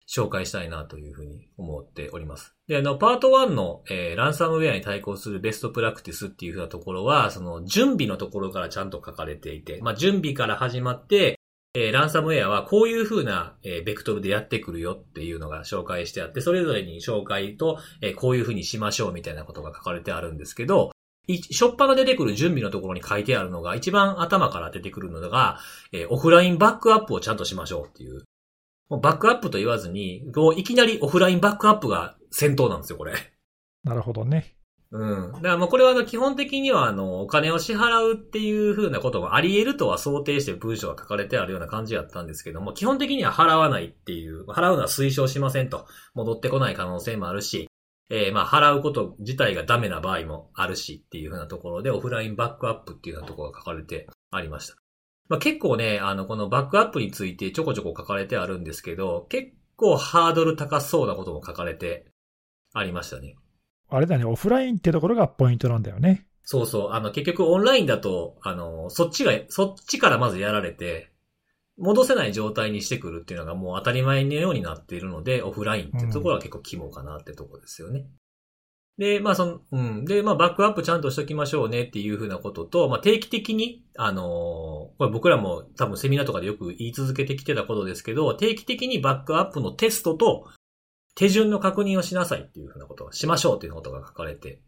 [0.09, 2.55] 紹介したいなというふうに思っております。
[2.69, 11.41] で、あの、パート1の、えーランサムウェアに対抗するベストプラクティスっていうふうなところは、その準備のところからちゃんと書かれていて、まあ、準備から始まって、
[11.75, 20.93] えーランサムウェアはこういうふうな、えーベクトルでやってくるよっていうのが紹介してあって、それぞれに紹介と、えーこういうふうにしましょうみたいなことが書かれてあるんですけど、
[21.29, 25.59] しょっぱな出てくる準備のところに書いてあるのが、一番頭から出てくるのが、
[25.93, 28.25] えーオフラインバックアップをちゃんとしましょうっていう。
[28.89, 33.15] もうバックアップと言わずに、もういきなりオフラインバックアップが先頭なんですよ、これ。
[33.83, 34.57] なるほどね。
[34.93, 35.33] うん。
[35.33, 47.66] だからもうこれは基本的にはあのお金を支払うっていう風なこともあり得るとは想定して文章が書かれてあるような感じだったんですけども、基本的には払わないっていう、払うのは推奨しませんと、戻ってこない可能性もあるし、
[48.09, 54.77] えーまあ払うこと自体がダメな場合もあるしっていう風なところでオフラインバックアップっていうようなところが書かれてありました。
[55.29, 62.07] まあ結構ね、あのこのバックアップについてちょこちょこ書かれてあるんですけど、結構ハードル高そうなことも書かれて
[62.73, 63.37] ありましたね。
[63.89, 66.27] あれだね、オフラインってところがポイントなんだよね。
[66.43, 66.91] そうそう。
[66.93, 71.13] あの、結局オンラインだと、あの、そっちが、そっちからまずやられて、
[71.79, 78.07] 戻せない状態にしてくるっていうのがもう当たり前のようになっているので、オフラインってところは結構肝かなってところですよね。
[78.99, 80.05] で、まあその、うん。
[80.07, 90.49] で、まあバックアップちゃんとしときましょうねっていうふうなことと、まあ定期的に、あのーこれ僕らも多分セミナーとかでよく言い続けてきてたことですけど、定期的にバックアップのテストと
[91.15, 94.61] 手順の確認をしなさいっていうふうなことをしましょうっていうことが書かれて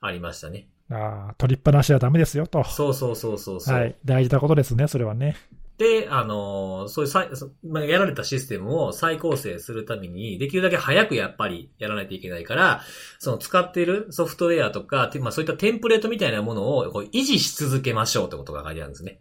[0.00, 0.66] ありましたね。
[0.90, 2.64] ああ、取りっぱなしはダメですよと。
[2.64, 3.76] そうそうそうそうそう。
[3.76, 3.96] はい。
[4.04, 5.36] 大事なことですね、それはね。
[5.82, 7.26] で、あのそういうさ、
[7.66, 12.82] まあ、やられたシステムを再構成するために、できるだけ早くやっぱりやらないといけないから、
[13.18, 19.20] その使っているソフトウェアとか、まあそういったテンプレートみたいなものをこう維持し続けましょうってことが書いてあるんですね。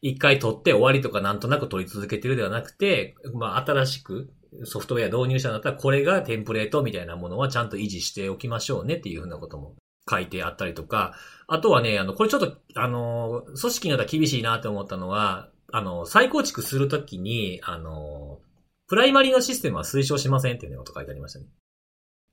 [0.00, 4.32] 一回取って終わりとかなんとなく取り続けてるではなくて、まあ新しく
[4.64, 9.76] ソフトウェア導入したんだったら、これがテンプレートみたいなものはちゃんと維持しておきましょうねっていうふうなことも
[10.10, 11.14] 書いてあったりとか、
[11.46, 18.40] あとはね、あの、これちょっと、あの、組織によっては厳しいなって思ったのは、あの、再構築するときに、あの、
[18.86, 21.46] プライマリのシステムは推奨しませんっていうようなこと書いてありましたね。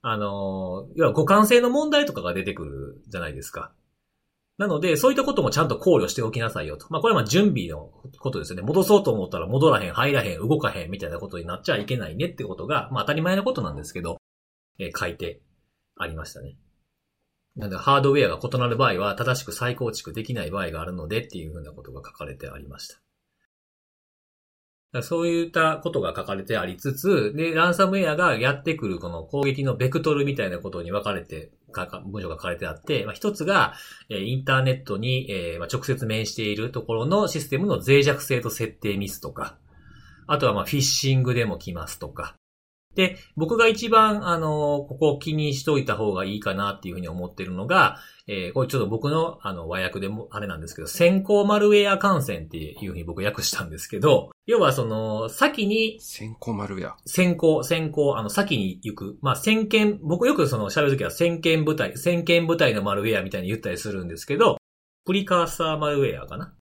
[0.02, 3.72] あの、要は互換性の問題とかが出てくるじゃないですか。
[4.58, 6.86] なので、そういったこともちゃんと考慮しておきなさいよと。
[6.90, 8.62] まあ、これはま準備のことですよね。
[8.62, 14.18] 戻そうと思ったら戻らへん、入らへん、動かへんみたいなことになっちゃいけないねってことが、まあ当たり前のことなんですけど、
[14.80, 15.40] えー書いて
[15.96, 16.58] ありましたね。
[17.56, 23.00] なので、ハードウェアが異なる場合は、正しく再構築できない場合があるのでっていうふうなことが書かれてありました。
[25.04, 31.52] そういったことが書かれてありつつ、で、ランサムウェアがやってくるこの攻撃のベクトルみたいなことに分かれて、
[32.08, 33.74] 文章が書かれてあって、まあ、一つが、
[34.10, 39.58] インターネットに、えーまあ、直接面しているところのシステムの脆弱性と設定ミスとか、
[40.26, 42.39] あとはまあフィッシングでも来ますとか。
[43.00, 47.96] で、僕が一番、あの、ここを気にしといた方がいいかなっていうふうに思ってるのが、
[48.28, 56.98] えーこれちょっと僕の、あの、和訳でも、あれなんですけど、先行マルウェア感染っていうふうに僕訳したんですけど、要はその、先に先行マルウェア。
[57.06, 59.18] 先行、先行、あの、先に行く。
[59.22, 64.58] まあ、先見、僕よくその喋るときは先見部隊、先見部隊のマルウェアみたいに言ったりするんですけど、
[65.06, 66.56] プリカーサーマルウェアかなっ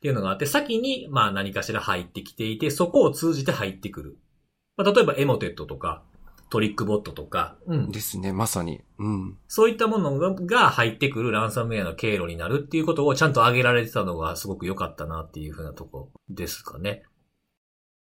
[0.00, 4.18] ていうのがあって、先に、まあ何かしら入ってきていて、そこを通じて入ってくる。
[4.82, 6.02] まあ、例えばエモテットとか、
[6.52, 7.90] トリックボットとか、うん。
[7.90, 8.82] ですね、まさに。
[8.98, 9.38] うん。
[9.48, 17.04] そういったものがが入ってくるランサムウェアの経路になるっていうことをちゃんと挙げられてたのがすごく良かったなっていうふうなとこですかね。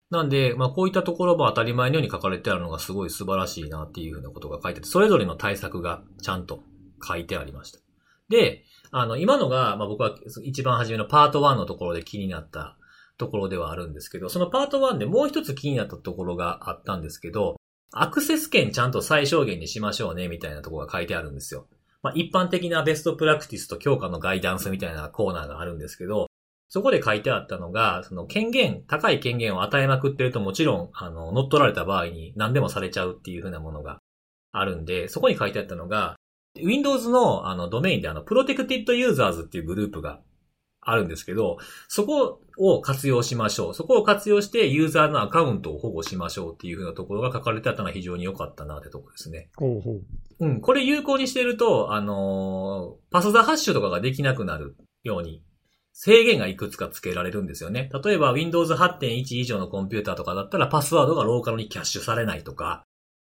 [0.10, 6.62] なんで、まあこういったところも当たり前のように書かれてあるのがすごい素晴らしいなっていうふうなことが書いてて、それぞれの対策がちゃんと
[7.08, 7.80] 書いてありました。
[8.28, 10.14] で、あの、今のが、まあ僕は
[10.44, 12.78] 一番初めのパート1のところで気になった
[13.18, 17.58] ところではあるんですけど、そのパート1でもう一つ気になったところがあったんですけど、
[17.92, 21.68] アクセス権ちゃんと最小限にしましょうね、みたいなところが書いてあるんですよ。
[22.02, 26.28] まあ一般的なベストプラクティスと強化のガイダンスみたいなコーナーがあるんですけど、
[26.68, 34.00] そこで書いてあったのが、その権限、高い権限を与えまくってるともちろん、あの、乗っ取られた場合に何でもされちゃうっていう風なものが
[34.52, 36.16] あるんで、そこに書いてあったのが、
[36.58, 40.22] Windows のあのドメインであの、Protected Users っていうグループが
[40.86, 41.58] あるんですけど、
[41.88, 43.74] そこを活用しましょう。
[43.74, 49.50] そこを活用してユーザーのアカウントを保護しましょうっていう風なところが書かれてあったのは非常に良かったなってところですね。
[49.58, 50.02] ほうほう。
[50.40, 55.42] うん、これ有効にしてると、あのーパスザハッシュとかができなくなるように
[55.94, 57.90] 制限がいくつか付けられるんですよね。
[58.04, 62.84] 例えば Windows 8.1以上のコンピューターとかだったらパスワードがローカルにキャッシュされないとか、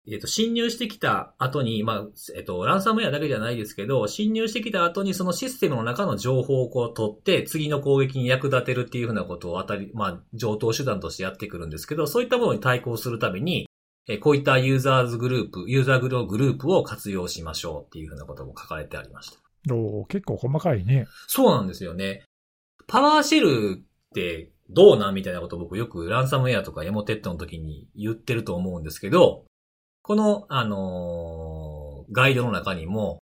[0.08, 13.68] えっ、と、侵入してきた後に、まあ、えっ、と、ランサムウェアだけじゃないですけど、侵入してきた後にそのシステムの中の情報をこう取って、次の攻撃に役立てるっていうふうなことを当たり、まあ、上等手段としてやってくるんですけど、そういったものに対抗するために、
[14.08, 19.40] えこういったユーザーズグループ、ユーザーグループを活用しましょうっていうふうなことも書かれてありました。
[19.74, 21.08] お結構細かいね。
[21.28, 22.24] そうなんですよね。
[22.86, 23.84] パワーシェルっ
[24.14, 25.16] てどうなん？
[25.16, 29.46] みたいなことを僕よくランサムウェアとかエモテットの時に言ってると思うんですけど、
[30.06, 33.18] この、あのー、ガイドの中にも、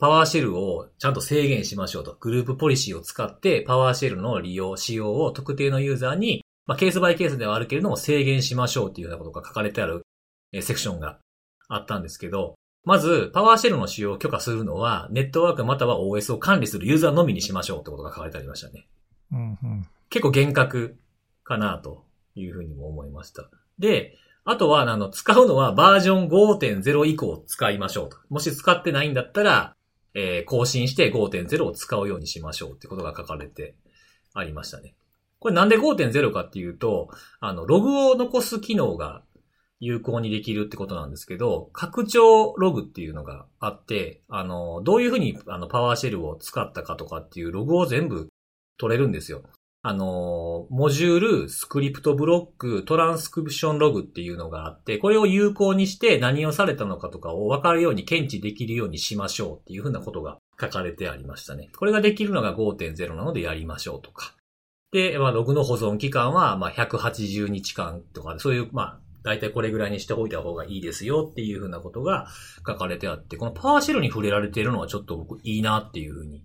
[0.00, 2.16] パワーシェルをちゃんと制限しましょうと。
[2.18, 10.02] グループポリシーを使って、パワーシェルの利用、使用を特定のユーザーに、まあ、ケースバイケースではあるけれども制限しましょうっていうようなことが書かれてある、
[10.50, 11.20] えセクションが
[11.68, 18.88] あったんですけど、まず、パワーシェルの使用を許可するのは、ネットワークまたは OS を管理するユーザーのみにしましょうってことが書かれてありましたね。
[19.30, 20.98] うんうん、結構厳格
[21.44, 22.04] かなと
[22.34, 23.48] いうふうにも思いました。
[23.78, 28.18] で、あとは、あの、使うのはバージョン5.0以降使いましょうと。
[28.28, 29.74] もし使ってないんだったら、
[30.12, 33.74] えー、更新して5.0を使うようにしましょうってことが書かれて
[34.34, 34.94] ありましたね。
[35.38, 37.08] これなんで5.0かっていうと、
[37.40, 39.22] あの、ログを残す機能が
[39.80, 48.28] 有効にできるってことなんですけど、拡張ログっていうのがあって、あの、どういうふうにあのパワーシェルを使ったかとかっていうログを全部
[48.78, 49.42] 取れるんですよ。
[49.86, 61.68] あの、モジュール、 script block、トランスクリプションログっていうのがあって、これを有効にして何をされたのかとかを分かるように検知できるようにしましょうっていうふうなことが書かれてありましたね。
[61.78, 64.34] これができるのが5.0なのでやりましょうとか。
[64.90, 72.28] で、まあ、ログの保存期間は、まあ、180日間とか、そういう、まあ、大体これぐらいにしておいた方がいいですよっていうふうなことが
[72.66, 76.42] 書かれてあって、この PowerShell に触れられているのはちょっと僕いいなっていうふうに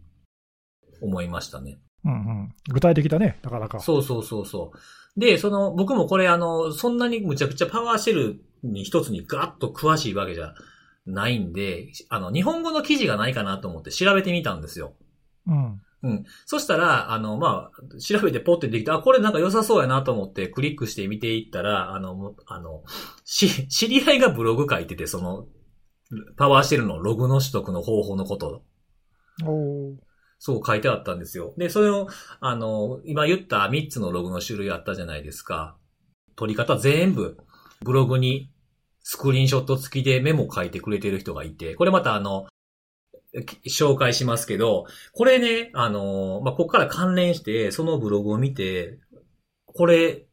[1.02, 1.80] 思いましたね。
[2.06, 2.56] うんうん。
[2.70, 3.80] 具体的だね、なかなか。
[3.80, 5.20] そうそうそうそう。
[5.20, 10.54] で、その、僕もこれあの、そんなにむちゃくちゃパワーシェルに一つにガッと詳しいわけじゃ
[11.06, 14.94] ないんで、あの、日本語の記事がないかなと思って調べてみたんですよ。
[15.48, 15.82] うん。
[16.02, 16.26] うん。
[16.46, 22.84] そしたら、あの、まあ、調べてポッてできて、あ、これなんか良さそうやなと思ってクリックして見ていったら、あの、あの、
[23.26, 25.48] し、知り合いがブログ書いてて、その、
[26.38, 28.64] パワーシェルのログの取得の方法のこと。
[29.46, 29.96] お
[30.40, 31.54] そう書いてあったんですよ。
[31.58, 32.08] で、それを、
[32.40, 35.78] あの、今言った3つのログの種類あったじゃないですか。
[36.36, 37.38] 取り方全部、
[37.82, 38.50] ブログに
[39.02, 42.48] スクリーンショット付きでメモ書いてくれてる人がいて、これまたあの、
[43.68, 48.98] 紹介しますけど、これね、あの、まあ、ここから関連して、そのブログを見て、
[49.66, 50.26] これ、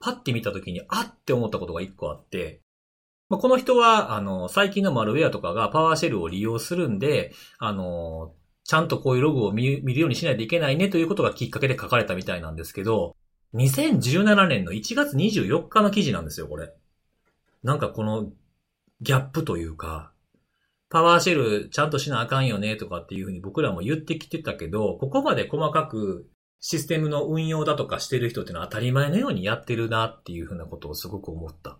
[0.00, 2.62] パッて見たときに、あって思ったことが一個あって、
[3.28, 8.34] まあ、この人は、あの、最近のマルウェアとかがパワーシェルを利用するんで、あの、
[8.68, 13.16] ちゃんとこういうログを見るようにしないといけないねということがきっかけで書かれたみたいなんですけど、
[13.54, 16.70] 2017年の1月24日の記事なんですよ、これ。
[17.62, 18.30] なんかこの
[19.00, 20.12] ギャップというか、
[20.90, 26.28] パワーシェルちゃんとしなあかんよねとかっていうふうに僕らも言ってきてたけど、ここまで細かく
[26.60, 31.78] システムの運用だとかしてる人ってのは当たり前のようにやってるなっていうふうなことをすごく思った。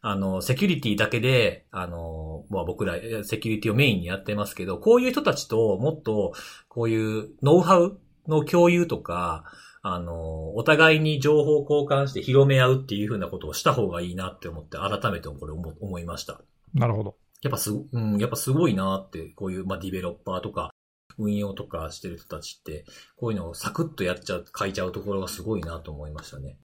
[0.00, 2.94] あの、セキュリティだけで、あの、まあ僕ら
[3.24, 6.32] セキュリティをメインにやってますけど、こういう人たちともっと、
[6.68, 9.44] こういうノウハウの共有とか、
[9.82, 16.40] あの、お互いに情報交換して広め合うっていうふうなことをした方がいいなって思って、改めてこれ思いました。
[16.74, 17.16] なるほど。
[17.42, 20.70] やっぱす、うん、やっぱすごいなって、こういう、まあ、ディベロッパーとか、
[21.18, 22.84] 運用とかしてる人たちって、
[23.16, 26.58] こういうのをサクッとやっちゃう、書いちゃうところがすごいなと思いましたね。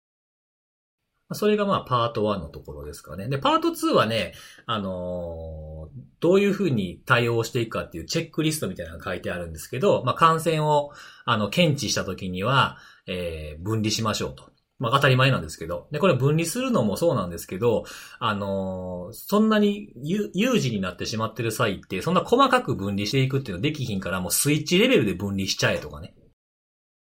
[1.36, 3.28] それがまあパート1のところですかね。
[3.28, 4.34] で、パート2はね、
[4.66, 10.92] あのー、どういうふうに対応していくかっていうチェックリストみたいなのが書いてあるんですけど、まあ感染を、
[11.26, 12.78] あの、検知した時には、
[13.08, 14.52] えー、分離しましょうと。
[14.80, 15.88] まあ当たり前なんですけど。
[15.92, 17.86] で、これ分離するのもそうなんですけど、
[18.20, 26.14] あのーそんなに有事になってしまってる際って、そんな細かく分離していくっていうのできひんから、もうスイッチレベルで分離しちゃえとかね。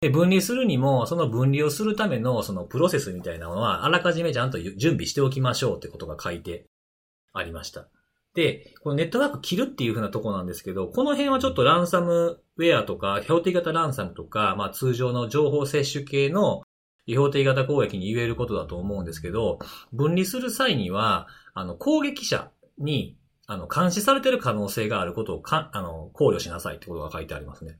[0.04, 6.66] で、分離するにも、その分離をするためのそのプロセスみたいなのは、あらかじめちゃんと準備しておきましょうってことが書いて
[7.32, 7.88] ありました。
[8.34, 16.64] で、このネットワーク切るっていう風なとこなんですけど、この辺はちょっとランサムウェアとか、標的型ランサムとか、まあ通常の情報摂取系の
[17.06, 19.58] 違法的型攻撃に言えることだと思うんですけど、
[19.94, 27.78] 分離する際には、あの、攻撃者に、あの、監視されてる可能性があることをか、あの、考慮しなさいってことが書いてありますね。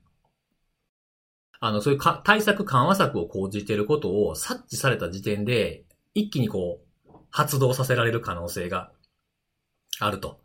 [1.60, 5.84] あの、そういうか対策緩和策を講じていることを察知された時点で、
[6.14, 8.92] 一気にこう、発動させられる可能性が
[9.98, 10.40] あると。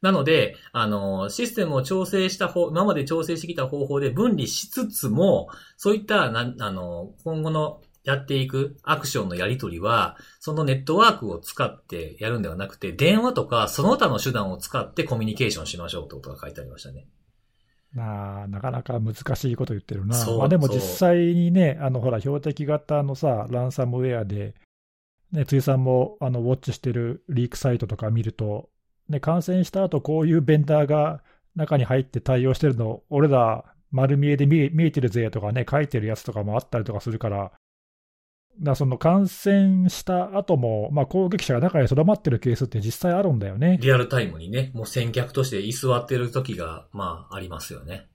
[0.00, 17.06] なので、あの、システムを調整した方、今まで調整してきた方法で分離しつつも、そういった、なあの、今後のやっていくアクションのやり取りは、そのネットワークを使ってやるんではなくて、電話とかその他の手段を使ってコミュニケーションしましょうってことが書いてありましたね。
[17.94, 20.16] なあなかなか難しいこと言ってるな。
[20.36, 24.54] まあ、でも実際にね、あのほら、標的型のさ、ランサムウェアで、
[25.32, 28.70] ね、辻さんもあのウォッチしてるリークサイトとか見ると、
[29.08, 31.22] ね、感染した後こういうベンダーが
[31.56, 37.52] 中に入って対応してるの、俺ら丸見えで見え見えてるぜとかね、書いてるやつとかもあったりとかするから、
[38.60, 43.78] だその感染した後も、まあ、攻撃者が中にとどまってるケースって実際あるんだよね。
[43.80, 48.08] リアルタイムにね、もう先客として居座ってる時が、まあ、ありますよね。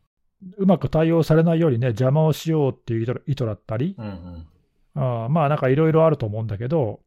[0.58, 4.48] うまく対応されないようにね、邪魔をしようっていう意図だったり、うんうん。
[4.96, 7.00] あーまあなんかいろいろあると思うんだけど、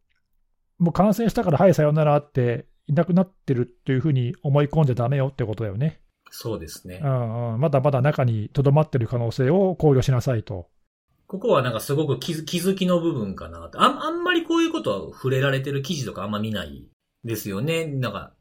[0.78, 6.00] もう感染したから、はい、さよならって、いなくなってるっていうふうに思い込んじゃダメよってことだよね。
[6.30, 7.06] そうですねう。
[7.06, 10.68] んうん、まだまだ中にとどまってる可能性を考慮しなさいと。
[11.26, 14.02] ここはなんかすごく気づきの部分かなあん。
[14.02, 16.88] あんまりこういうことは触れられてる記事とかあんま見ない
[17.24, 17.86] ですよね。
[17.86, 18.32] なんか、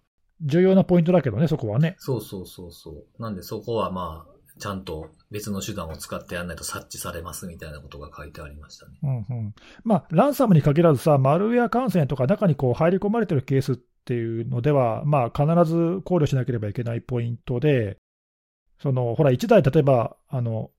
[0.41, 1.95] 重要なポイントだけどね、そこはね。
[1.97, 3.21] そうそうそうそう。
[3.21, 8.93] なんでそこはまあ、ちゃんと別の手段を使ってやらないと察知されますみたいなことが書いてありましたね。
[9.03, 17.97] うんうん、まあ、ランサムに限らずさ、マルウェア感染とか中にこう入り込まれてるケースっていうのでは、まあ、必ず考慮しなければいけないポイントで、
[18.79, 20.71] そのほら、1台例えばあの、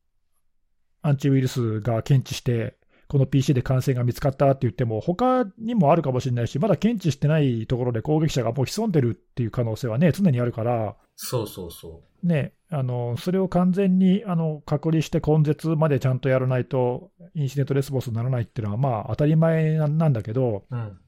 [1.06, 2.76] アンチウイルスが検知して、
[3.08, 12.26] この PC で感染が見つかったって言っても、他にもあるかもしれないし、まだ検知してないところで攻撃者がもう潜んでるっていう可能性はね、常にあるから、そうそうそう。
[12.26, 20.98] ね、あのそれを完全にあの隔離して根絶までちゃんとやらないと、インシデントレスポンスにならないっていうのは、まあ、当たり前なんだけど、うん。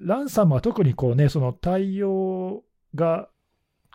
[0.00, 2.64] ランサムは特にこう、ね、その対応
[2.94, 3.28] が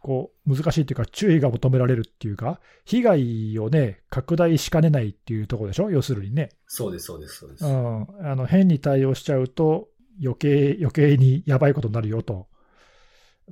[0.01, 6.49] こう難しいっていうか、注意が求められるっていうか、被害を、ね、拡大しかねないっていうところでしょ、要するにね。
[6.67, 7.65] そうです、そうです、そうです。
[7.65, 9.89] うん、あの変に対応しちゃうと
[10.21, 12.47] 余計、余計にやばいことになるよと。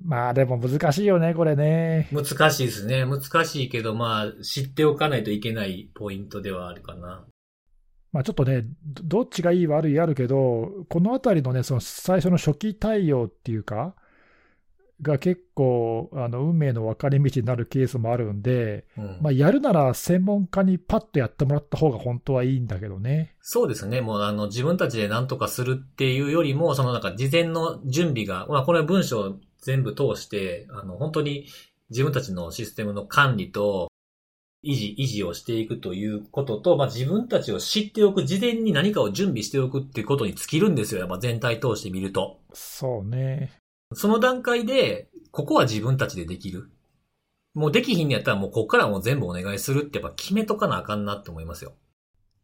[0.03, 2.09] まあでも難しいよね、これね。
[2.11, 3.05] 難しいですね。
[3.05, 7.25] 難しいけど、まあ、知っておかないといけないポイントではあるかな。
[8.11, 13.95] まあ、ちょっとね、どどっちがいい悪いあるけど、このあたりのね、その最初の初期対応っていうか、
[15.01, 19.17] が結構、あの運命の分かれ道になるケースもあるんで、うん。
[19.21, 23.35] まあ、やるなら専門家にパッとやってもらった方が本当はいいんだけどね。
[23.41, 24.01] そうですね。
[24.01, 31.47] もうあの、自分たちで何とかするっていうよりも、そのなんか事前の準備が、まあこれ文章を全部通して、あの、本当に
[31.89, 33.89] 自分たちのシステムの管理と、
[34.63, 41.01] 維持、維持をしていくということと、まあ自分たちを知っておく、事前に何かを準備しておくっていうことに尽きるんですよ。
[41.01, 42.39] やっぱ全体通してみると。
[42.53, 43.51] そうね。
[43.93, 46.69] その段階で、ここは自分たちでできる。
[47.53, 51.73] もうできひんのやったらもうここからもう全部お願いするってやっぱ決めとかなあかんなって思いますよ。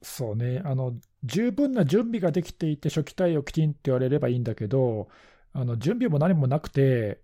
[0.02, 0.62] そうね。
[0.66, 5.10] あの、十分な準備ができていて、初期対応きちんって言われればいいんだけど、
[5.54, 7.22] あの準備も何もなくて、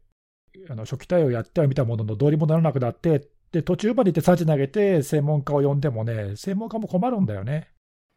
[0.70, 7.70] あの初期対応やってはみたものの、どうにもならなくなって、で途中まで行ってサーチ投げて、専門家を呼んでもね、専門家も困るんだよね。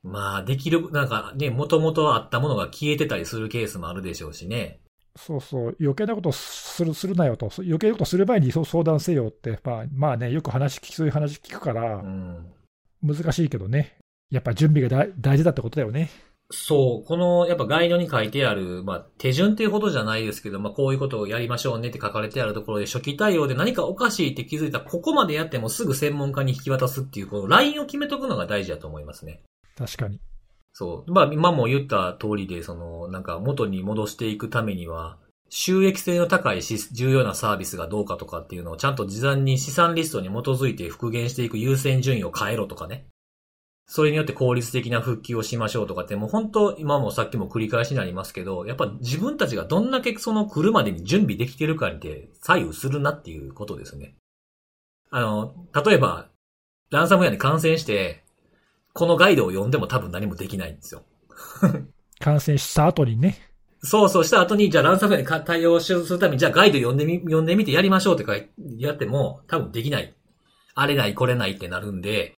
[0.02, 4.81] まあ、できる、なんかね、もともとあったものが消えてたりするケースもあるでしょうしね。
[5.16, 12.46] そうそう、余計なことするするなよと、余計なことする前に相談せよって、まあ、まあね、よく話聞き、そういう話聞くからう、ん。
[13.02, 13.96] 難しいけどね、
[14.30, 16.10] やっぱ準備が大大事だってことだよね。
[16.52, 29.40] そう、この、やっぱガイドに書いてある、まあ、手順っていうほどじゃないですけど、まあ、こういうことをやりましょうねって書かれてあるところで、初期対応で何かおかしいって気づいたら、ここまでやってもすぐ専門家に引き渡すっていう、このラインを決めとくのが大事だと思いますね。
[29.78, 30.20] 確かに。
[30.72, 31.12] そう。
[31.12, 35.18] まあ、今も言った通りで、その、なんか元に戻していくためには、
[35.54, 43.06] 収益性の高いし重要なサービスがどうかとかっていうのをちゃんと事前に資産リストに基づいて復元していく優先順位を変えろとかね。
[43.86, 54.14] それによって効率的な復旧をしましょうとかって、もう本当、今もさっきも繰り返しになりますけど、やっぱ自分たちがどんだけその来るまでに準備できてるかにて左右するなっていうことですね。
[55.10, 55.54] あの、
[55.84, 56.28] 例えば、
[56.88, 58.24] ランサムウェアに感染して、
[58.92, 61.02] このガイドを読んでも多分何もできないんですよ。
[62.20, 63.38] 感染した後にね。
[63.84, 68.36] そうそうした後に、じゃあランサムウェアにか対応するために、じゃあガイド読んでみ、読んでみてやりましょうってか
[68.78, 70.14] やっても、多分できない。
[70.74, 72.34] あれない、これないってなるんで、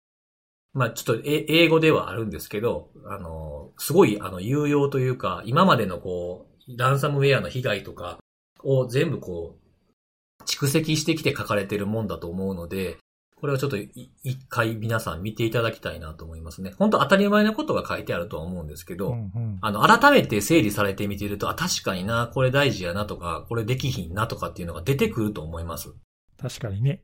[0.73, 8.19] まあちょっとえ英語ではあるんですけど、あの、すごいあの有用というか、今までのこう、ランサムウェアの被害とか
[8.63, 12.97] を全部こう、蓄積してきて書かれてるもんだと思うので、
[13.37, 13.91] これはちょっとい
[14.23, 16.73] 一回皆さん見ていただきたいなと思いますね。
[16.79, 25.93] 本当当たり前のことが書いてあるとは思うんですけど、うんうんあの、改めて整理されてみてると、あ、確かにな、これ大事やなとか、これできひんなとかっていうのが出てくると思います。
[26.41, 27.03] 確かにね。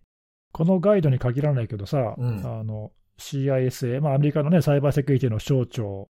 [0.53, 6.09] このガイドに限らないけどさ、うんあの CISA、まあ、アメリカの、ね、サイバーセキュリティの省庁、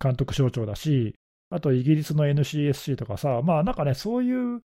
[0.00, 1.16] 監督省庁だし、
[1.50, 4.60] あとイギリスの NCSC とかさ、まあなんかね、そういう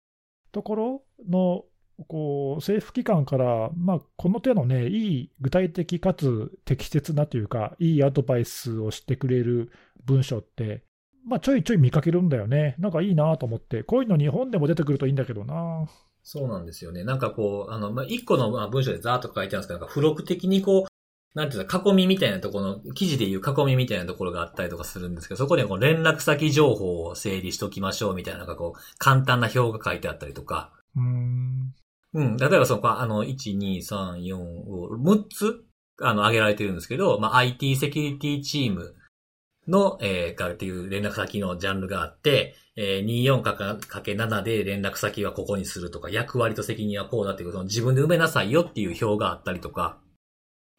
[0.50, 1.62] ところの
[2.08, 9.70] こう政府機関から、まあ、この手のね、いい具体的かつ適切なというか、いいアドバイスをしてくれる
[10.04, 10.82] 文章って、
[11.24, 12.74] まあ、ちょいちょい見かけるんだよね。
[12.78, 15.86] なんかいいなと思って、こういうの日本でも出てくるといいんだけどな。
[16.22, 17.04] そうなんですよね。
[17.04, 20.92] なんかこう、あの、まあ、一個のまあ文章でザーッと書いてあるんですけど、なんか付録的にこう、
[21.34, 31.74] なんていうか、囲みみたいなところの、記事でいう囲みみたいなところがあったりとかするんですけど、そこでこう連絡先情報を整理しときましょうみたいな、なんかこう、簡単な表が書いてあったりとか、うーん。
[32.14, 32.36] うん。
[32.36, 35.64] 例えばその、あの、1、2、3、4、5、6つ、
[36.00, 38.94] あの、挙げられてるんですけど、まあ、IT セキュリティチーム
[39.68, 49.98] の、えー、がっていう連絡先のジャンルがあって、えー、24×7 で連絡先はここにするとか、役割と責任はこうだっていうことを自分で埋めなさいよっていう表があったりとか、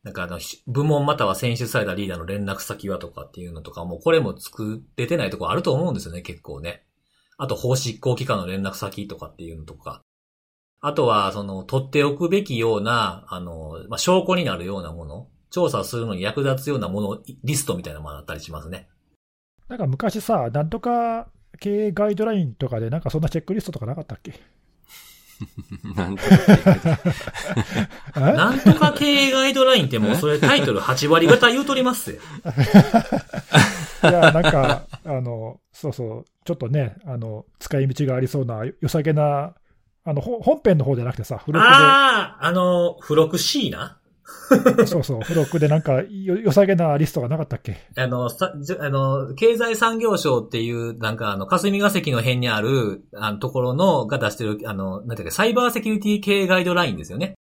[0.04, 6.84] なんかあの、部門または選出されたリーダーの連絡先はとかっていうのとかも、これも作れてないとこあると思うんですよね、結構ね。
[7.38, 10.02] あと、法執行機関の連絡先とかっていうのとか。
[10.86, 18.90] あとは、その、取っておくべきような、あの、まあ、証拠になるようなもの、調査するのに役立つようなもの、リストみたいなものがあったりしますね。
[19.70, 21.30] なんか昔さ、なんとか
[21.62, 24.34] 経営ガイドラインとかで、なんかそんなチェックリストとかなかったっけ？
[28.16, 32.18] なんとか経営ガイドラインってもうそれタイトル8割方言うとりますよ。
[34.04, 39.54] いや、なんか、あの、そうそう、ちょっとね、あの、使い道がありそうな、良さげな、
[40.06, 44.00] あの、ほ本編の方じゃなくてさ、付録ああ、あの、付録 C な
[44.78, 47.78] で、 そうそう、付録でなんか、よ良さげなリストがなかったっけ？
[47.96, 57.36] あの、さ、じあの、経済産業省っていう、なんかあの、霞が関の辺にある、あの、ところの、が出してる、あの、なんていうか、サイバーセキュリティ経営ガイドラインですよね。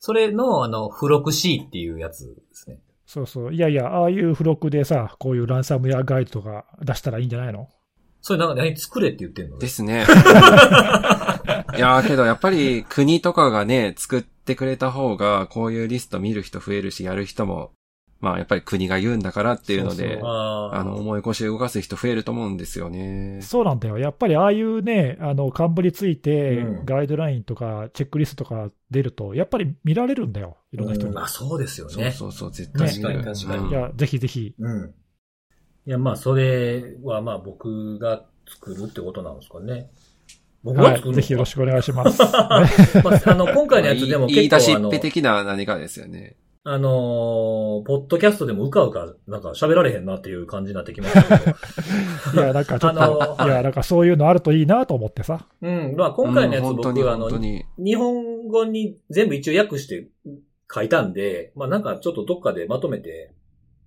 [0.00, 2.80] それの、あの、付録 C っていうやつですね。
[3.06, 7.68] そうそう、いやいや、ああいう付録でさ、こういうランサムウェアガイドとか出したらいいんじゃないの？
[8.20, 9.58] それなんか何作れって言ってんの？
[9.58, 10.04] ですね。
[11.78, 17.70] いやーけどやっぱり国とかがね、作ってくれた方が、こういうリスト見る人増えるし、やる人も、
[18.20, 23.40] まあやっぱり国が言うんだからっていうので、そうそうあーあの、重い腰動かす人増えると思うんですよね。
[23.42, 23.98] そうなんだよ。
[23.98, 30.56] やっぱりああいうね、あの、幹部についてうん、ガイドラインとか、チェックリストとか出ると、やっぱり見られるんだよ。
[30.72, 31.14] いろんな人に。
[31.14, 32.10] まあそうですよそうね。
[32.10, 34.54] そうそう、絶対見る確かに確かにうんいや、ぜひぜひ。
[34.58, 34.94] うん。
[35.86, 39.90] いや、まあ、それはまあ僕が作るってことなんですかね。
[40.62, 41.14] 僕がはい。
[41.14, 42.20] ぜひよろしくお願いします。
[42.22, 42.62] まあ、
[43.26, 46.36] あの、 今回のやつでも言い出しっぺ的な何かですよね。
[46.64, 51.56] あのーポッドキャストでもうかうか、なんか喋られへんなっていう感じになってきましたけど。
[52.42, 55.46] いや、なんかちょっと、あのはいいや、なんかそういうのあるといいなと思ってさ。
[55.62, 55.94] うん。
[55.96, 57.30] まあ今回のやつうん僕、本当にあの。
[57.78, 60.08] 日本語に全部一応訳して
[60.70, 63.32] 書いたんで、まあなんかちょっとどっかでまとめて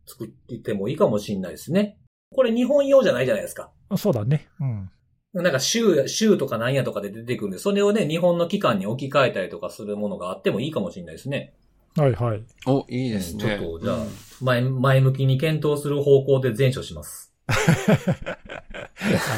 [0.08, 2.00] 作ってもいいかもしれないですね。
[2.34, 3.70] これ日本用じゃないじゃないですか。
[3.96, 4.48] そうだね。
[4.60, 4.90] うん。
[5.34, 11.54] なんか州、州とかなんやとかで出てくるんで、それをね、日本の機関に置き換えたりとかするものがあってもいいかもしれないですね。
[11.96, 12.44] はいはい。
[12.66, 13.44] お、いいですね。
[13.44, 14.10] ちょっと、じゃあうん、
[14.42, 17.32] 前、前向きに検討する方向で全処します。
[17.48, 17.56] は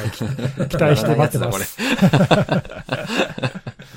[0.07, 0.17] い、き
[0.69, 1.77] 期待して待ってます。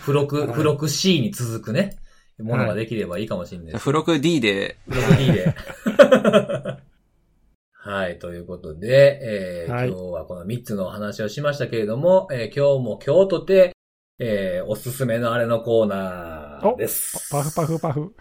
[0.00, 1.96] 付録、付録 C に続くね、
[2.38, 3.78] ものができればいいかもしれないです。
[3.78, 5.54] 付録 D で、付録 D で。
[7.86, 13.76] はい、ということで、えーはい今日はこの3つのお話をしましたけれども、えー今日も今日とて、
[14.18, 17.30] えーおすすめのあれのコーナーです。
[17.30, 18.12] パフパフパフ。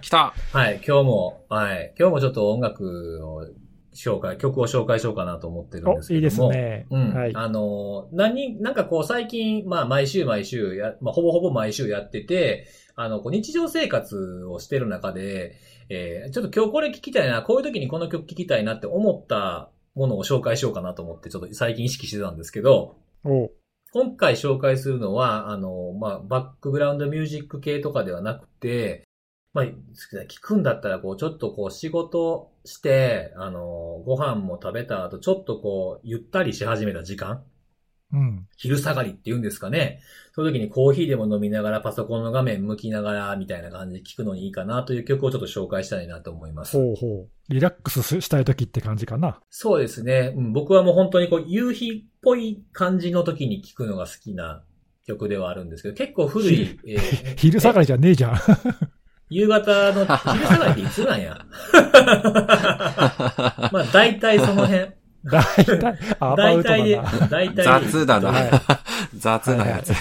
[0.00, 3.48] 来た はい、今日も、はい、今日もちょっと音楽を
[3.92, 6.52] 紹介、曲を紹介しようかなと思ってるんですお、いいですけども。
[6.52, 6.86] ね。
[6.88, 7.12] うん。
[7.12, 7.32] はい。
[7.34, 12.68] あの、何、なんかこう最近、まあ毎週毎週や、まあほぼほぼ毎週やってて、
[13.02, 15.56] あの、こう日常生活をしてる中で、
[15.88, 23.50] えーちょっと今日これ聞きたいな、こういう時にこの曲聞きたいなって思ったものを紹介しようかなと思って、ちょっと最近意識してたんですけど、お
[23.92, 29.04] 今回紹介するのは、あの、まあ、バックグラウンドミュージック系とかではなくて、
[29.52, 29.74] まあ、聞
[30.40, 37.42] くんだったら、こう、ちょっとこう、仕事して、あの、ご飯も食べた後、ちょっとこう、ゆったりし始めた時間
[38.12, 38.46] うん。
[38.56, 40.00] 昼下がりって言うんですかね。
[40.34, 46.76] その時にコーヒーでも飲みながらパソコンの画面向きながらみたいな感じで聞くのにいいかなという曲をちょっと紹介したいなと思います。
[46.76, 47.28] ほうほう。
[47.52, 49.40] リラックスししたい時って感じかな。
[49.50, 50.32] そうですね。
[50.36, 54.62] うん、僕はもう本当にこう、夕日っぽい感じの時に聞くのが好きな
[55.06, 58.36] 曲ではあるんですけど、結構古い、 えー昼下がりじゃねえじゃん。
[59.28, 61.46] 夕方の、昼下がりっていつなんや？
[63.72, 64.90] まあ大体その辺。
[65.24, 67.64] 大体、アバウトだ大体でな。、大体。
[67.64, 68.50] 雑だなはい。
[69.16, 69.92] 雑なやつ。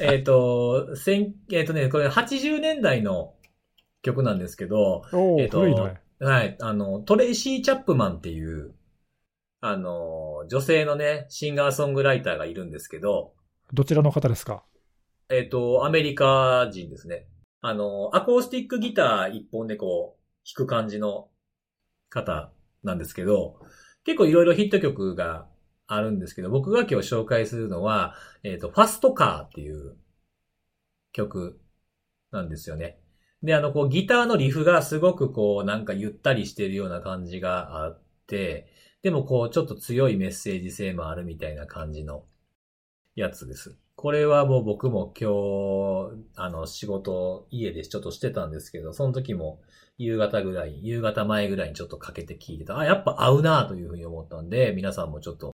[0.00, 3.34] えっと、千、えっ、とね、これ80年代の
[4.02, 5.02] 曲なんですけど、
[5.38, 6.00] えっと古いのね。
[6.20, 8.74] はい、あの、トレイシー・チャップマンっていう、
[9.60, 13.32] あの、女性のね、シンガーソングライターがいるんですけど、
[13.72, 14.64] どちらの方ですか？
[15.30, 17.26] えっ、と、アメリカ人ですね。
[17.62, 21.28] あの、アコースティックギター一本でこう、弾く感じの
[22.10, 22.50] 方
[22.82, 23.60] なんですけど、
[24.04, 25.46] 結構いろいろヒット曲が
[25.86, 29.96] あるんですけど、僕が今日紹介するのは、えっ、と、ファストカーっていう
[31.12, 31.60] 曲
[32.30, 32.98] なんですよね。
[33.42, 38.68] で、あの、こう、ギターのリフがすごくこう、なんかゆったりしてるような感じがあって、
[39.02, 42.24] でもこう、ちょっと強いメッセージ性もあるみたいな感じの
[43.16, 43.76] やつです。
[43.96, 49.60] これはもう僕も今日、あの、仕事、家でちょっとしてたんですけど、その時も
[49.98, 52.78] 夕方ぐらい、夕方前ぐらいにちょっとかけて聞いてた。
[52.78, 55.52] あ、やっぱ合うなというふうに思ったんで、皆さんもちょっと、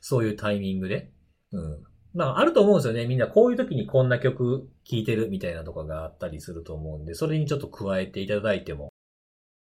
[0.00, 1.12] そういうタイミングで、
[1.52, 1.84] うん。
[2.14, 3.06] まあ、あると思うんですよね。
[3.06, 8.92] みんなこういう時にこんな曲聴いてるみたいなとかがあったりすると思うんで、それにちょっと加えていただいても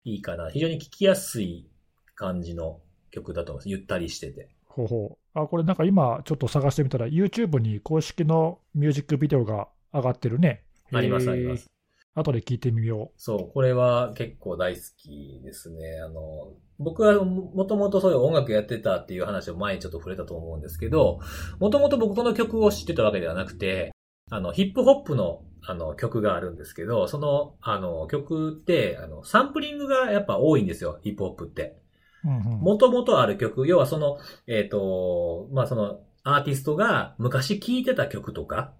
[0.04, 0.50] いいかな。
[0.50, 1.68] 非常に聴きやすい
[2.14, 2.80] 感じの
[3.10, 3.68] 曲だと思います。
[3.68, 4.48] ゆったりしてて。
[4.66, 5.18] ほほう。
[5.42, 10.62] あ、これなんか今ちょっと探してみたら YouTube に公式のミュージックビデオが上がってるね。
[10.92, 11.66] ありますあります。
[12.14, 16.00] 後で聞いてみよそう、これは結構大好きですね。
[16.04, 21.20] あの、僕はももともとそういう音楽やってたっていう話を前にちょっと触れたと思うんですけど、
[21.60, 23.92] もともと僕この曲を知ってたわけではなくて、
[24.30, 31.76] あの、ヒップホップのあの曲があるんですけど、その、あの、曲って、あの、サンプリングがやっぱ多いんですよ、ヒップホップって。
[32.24, 38.74] もともとある曲、要はその、えっ、と、まあ、その、アーティストが昔聴いてた曲とか、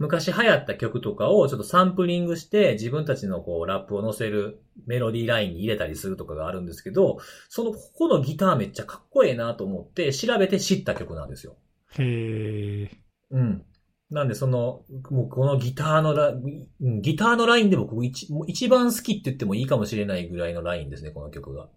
[0.00, 7.18] 昔流行った曲とかをちょっとサンプリングして自分たちのこうラップを乗せるメロディーラインに入れたりするとかがあるんですけど、
[7.50, 11.56] そのここのギターめっちゃかっこええなと思って調べて知った曲なんですよ。
[11.98, 12.90] へえ。
[13.30, 13.62] うん。
[14.10, 21.68] なんでその、もうこのギターのラ、うんギターのラインで僕一一番好きって言ってもいいかもしれないぐらいのラインですね、この曲が。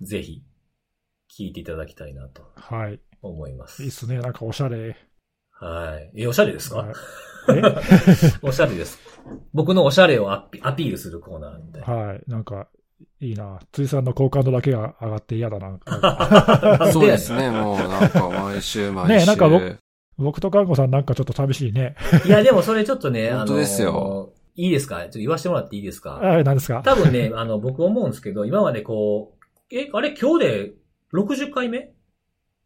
[0.00, 0.42] ぜひ、
[1.28, 3.00] 聴いていただきたいなとはい。
[3.22, 3.92] 思いますいいっ。
[3.92, 4.18] すね。
[4.18, 4.96] なんかおしゃれ。
[5.52, 6.22] はい。
[6.22, 6.92] え、おしゃれですか、はい
[8.42, 8.98] おしゃれです。
[9.52, 12.22] 僕のおしゃれをアピアピールするコーナーみたいえはい。
[12.26, 12.68] なんか、
[13.20, 13.58] いいな。
[13.72, 15.78] 辻さんの好感度だけが上がって嫌だな。
[15.86, 16.88] な。
[16.92, 19.12] そうですね、もうなんか毎週毎週。
[19.20, 19.78] ねなんか僕
[20.18, 21.96] 僕と看護さんなんかちょっと寂しいね。
[22.26, 25.00] いや、でもそれちょっとね、 本当ですよいいですか？
[25.00, 26.20] ちょっと言わせてもらっていいですか？
[26.22, 26.82] あ、何ですか？
[26.84, 29.39] 多分ね、あの、僕思うんですけど、今までこう、
[29.70, 30.72] え、あれ今日で
[31.12, 31.92] 60回目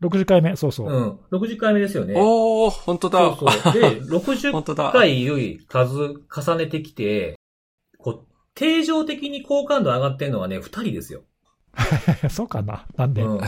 [0.03, 0.89] ?60 回目、そうそう。
[0.89, 1.19] うん。
[1.31, 2.15] 60回目ですよね。
[2.17, 3.19] おー、本当だ。
[3.37, 3.73] そうそう。
[3.73, 4.91] で、60本当だ。
[4.93, 7.39] 回より数重ねてきて、
[7.99, 11.25] こう、定常的に好感度上がってんのはね、2人ですよ。
[12.31, 13.41] そうかななんで、うん。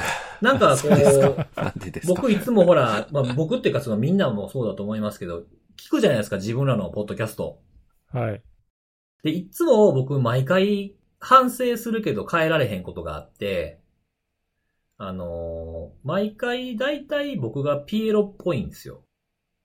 [0.42, 1.48] なんかこ そうですう、か。
[1.56, 2.14] なんでですか。
[2.14, 5.44] 僕いつもほら、まあ僕っていうかそのみんなもそうだと思いますけど、
[5.78, 7.60] 聞くじゃないですか、自分らのポッドキャスト。
[8.12, 8.42] はい。
[9.22, 13.80] で、いつも僕毎回反省するけど変えられへんことがあって、
[14.98, 19.02] あのー毎回だいたい僕がピエロっぽいんですよ。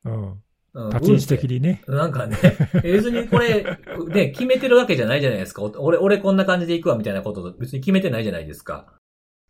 [0.05, 0.41] うん。
[0.73, 1.83] うん立ち位置的にね。
[1.87, 2.37] なんかね、
[2.81, 3.63] 別にこれ、
[4.07, 5.63] ね、決めてるわけじゃないじゃないですか。
[5.63, 8.93] お俺、俺こんな感じで行くわみたいなこと別に決めてないじゃないですか。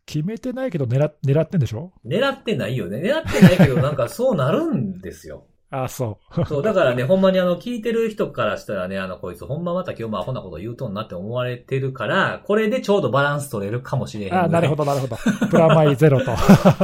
[0.04, 1.92] 決めてないけど狙狙ってんでしょ？
[2.04, 2.98] 狙ってないよね。
[2.98, 5.46] 狙ってないけど、なんかそうなるんですよ。
[5.72, 6.44] あ、そう。
[6.44, 14.84] そう、だからね、ほんまにあの、聞いてる人からしたらね、あの、こいつほんままた今日もアホなこと言うとんなって思われてるから、これでちょうどバランス取れるかもしれへん、あ、なるほど。
[14.84, 15.16] ど、なるほど。
[15.48, 16.36] プラマイゼロと。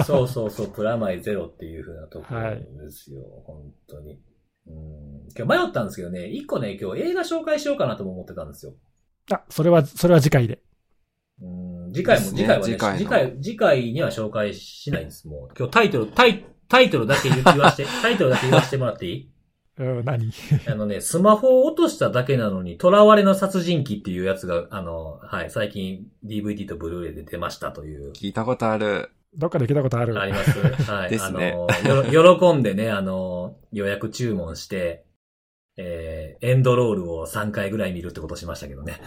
[0.04, 2.40] そうそうそう、プラマイゼロっていう風なところ
[2.84, 4.12] ですよ、本当に。
[4.12, 4.18] うん
[5.36, 8.72] 今日迷ったんですけどね、一個ね、今日映画紹介しようかなとも思ってたんですよ。
[9.30, 10.60] あ、それは、それは次回で。
[11.40, 15.54] うん次次回も、次回はね、次回の次回、次回には紹介しないんです、もう。
[15.56, 19.28] 今日タイトル、タイ、タイトルだけ言言わして、タイトルだけ言わせ てもらっていい？
[19.78, 20.30] うん、何？
[20.68, 28.12] あのね、スマホを落としただけなのに、囚われの殺人鬼っていうやつが、あの、はい、最近 DVD とブルーレイで出ましたという。
[28.12, 29.10] 聞いたことある。
[29.36, 30.18] どっかで聞いたことある。
[30.20, 30.58] あります
[30.90, 31.10] はい。
[31.10, 35.04] ですねあの、喜んでね、あの、予約注文して、
[35.76, 39.00] えー、エンドロールを3回ぐらい見るってことしましたけどね。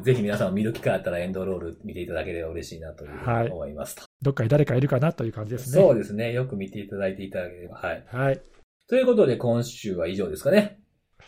[0.00, 4.11] ぜひ皆さんも見る機会あったらエンドロール見ていただければ嬉しいなというふうに思いますと。
[4.22, 5.82] どっかに誰かいるかなという感じですね。
[5.82, 6.32] そうですね。
[6.32, 7.76] よく見ていただいていただければ。
[7.76, 8.04] はい。
[8.06, 8.40] はい。
[8.88, 10.78] ということで今週は以上ですかね。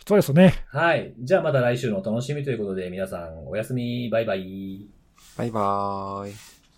[0.06, 0.54] そうですね。
[0.68, 1.14] はい。
[1.18, 4.08] じゃあまた来週のお楽しみということで皆さんおやすみ。
[4.10, 4.88] バイバイ。
[5.36, 6.53] バイバーイ。